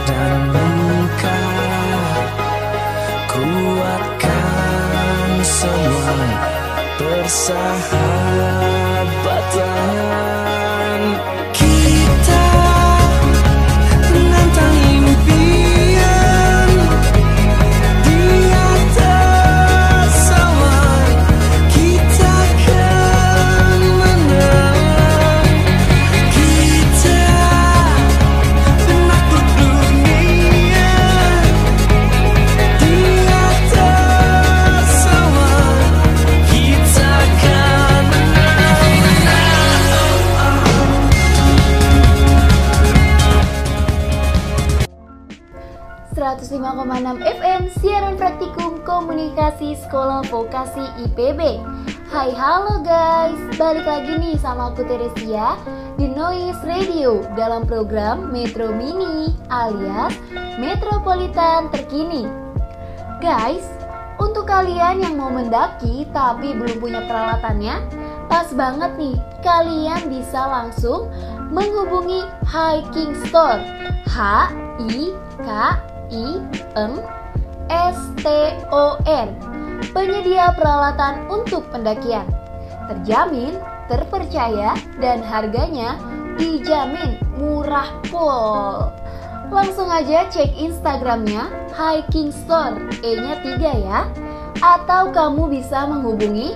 Dan 0.09 0.41
kuatkan 3.29 5.29
semua 5.45 6.17
persahabatan 6.97 8.78
komunikasi 48.99 49.79
sekolah 49.79 50.27
vokasi 50.27 50.83
IPB. 51.07 51.63
Hai 52.11 52.35
halo 52.35 52.83
guys, 52.83 53.39
balik 53.55 53.87
lagi 53.87 54.11
nih 54.19 54.35
sama 54.35 54.75
aku 54.75 54.83
Teresia 54.83 55.55
di 55.95 56.11
Noise 56.11 56.59
Radio 56.67 57.23
dalam 57.31 57.63
program 57.63 58.27
Metro 58.27 58.75
Mini 58.75 59.31
alias 59.47 60.11
Metropolitan 60.59 61.71
Terkini. 61.71 62.27
Guys, 63.23 63.63
untuk 64.19 64.51
kalian 64.51 64.99
yang 64.99 65.15
mau 65.15 65.31
mendaki 65.31 66.03
tapi 66.11 66.51
belum 66.51 66.83
punya 66.83 66.99
peralatannya, 67.07 67.79
pas 68.27 68.51
banget 68.51 68.99
nih 68.99 69.15
kalian 69.39 70.11
bisa 70.11 70.43
langsung 70.43 71.07
menghubungi 71.47 72.27
Hiking 72.43 73.15
Store. 73.31 73.63
H 74.11 74.51
I 74.91 75.15
K 75.39 75.47
I 76.11 76.43
N 76.75 77.18
S 77.69 77.97
T 78.19 78.25
O 78.73 78.97
R. 79.05 79.29
Penyedia 79.93 80.51
peralatan 80.57 81.29
untuk 81.31 81.69
pendakian. 81.71 82.27
Terjamin, 82.89 83.55
terpercaya 83.87 84.73
dan 84.97 85.21
harganya 85.21 85.95
dijamin 86.35 87.21
murah 87.37 87.87
pol. 88.09 88.89
Langsung 89.49 89.89
aja 89.89 90.29
cek 90.29 90.61
Instagramnya 90.61 91.49
Hiking 91.73 92.29
Store 92.29 92.77
E-nya 93.01 93.41
3 93.41 93.57
ya 93.81 94.05
Atau 94.61 95.09
kamu 95.09 95.49
bisa 95.49 95.89
menghubungi 95.89 96.53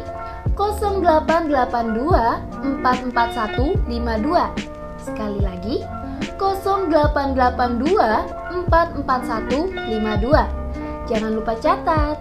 0882 0.54 2.78
441 2.86 3.82
52. 3.90 5.02
Sekali 5.02 5.42
lagi 5.42 5.82
0882 6.38 8.70
441 8.70 9.74
52. 9.90 10.63
Jangan 11.08 11.32
lupa 11.36 11.54
catat. 11.60 12.18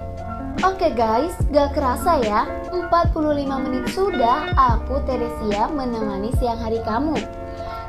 Oke 0.63 0.95
guys, 0.95 1.35
gak 1.51 1.75
kerasa 1.75 2.23
ya, 2.23 2.47
45 2.71 3.65
menit 3.67 3.85
sudah 3.91 4.53
aku 4.55 5.03
Teresia 5.09 5.67
menemani 5.73 6.31
siang 6.39 6.61
hari 6.61 6.79
kamu. 6.87 7.19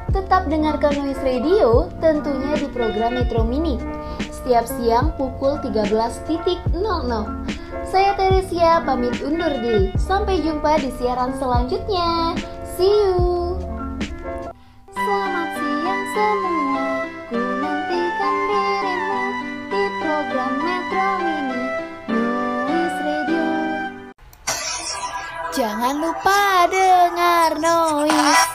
Tetap 0.09 0.49
dengarkan 0.49 0.93
Noise 0.93 1.21
Radio 1.25 1.89
tentunya 2.01 2.53
di 2.57 2.69
program 2.69 3.17
Metro 3.17 3.45
Mini 3.45 3.77
setiap 4.43 4.67
siang 4.67 5.15
pukul 5.15 5.55
13.00. 5.63 6.75
Saya 7.87 8.11
Teresia 8.19 8.83
pamit 8.83 9.15
undur 9.23 9.55
diri. 9.63 9.95
Sampai 9.95 10.43
jumpa 10.43 10.83
di 10.83 10.91
siaran 10.99 11.31
selanjutnya. 11.39 12.35
See 12.75 12.91
you. 12.91 13.55
Selamat 14.91 15.49
siang 15.55 16.03
semua. 16.11 16.92
Program 20.23 20.55
Metro 20.63 21.07
Mini 21.19 21.63
Noise 22.07 22.99
Radio. 23.03 23.43
Jangan 25.51 25.95
lupa 25.99 26.41
dengar 26.71 27.51
Noise. 27.59 28.52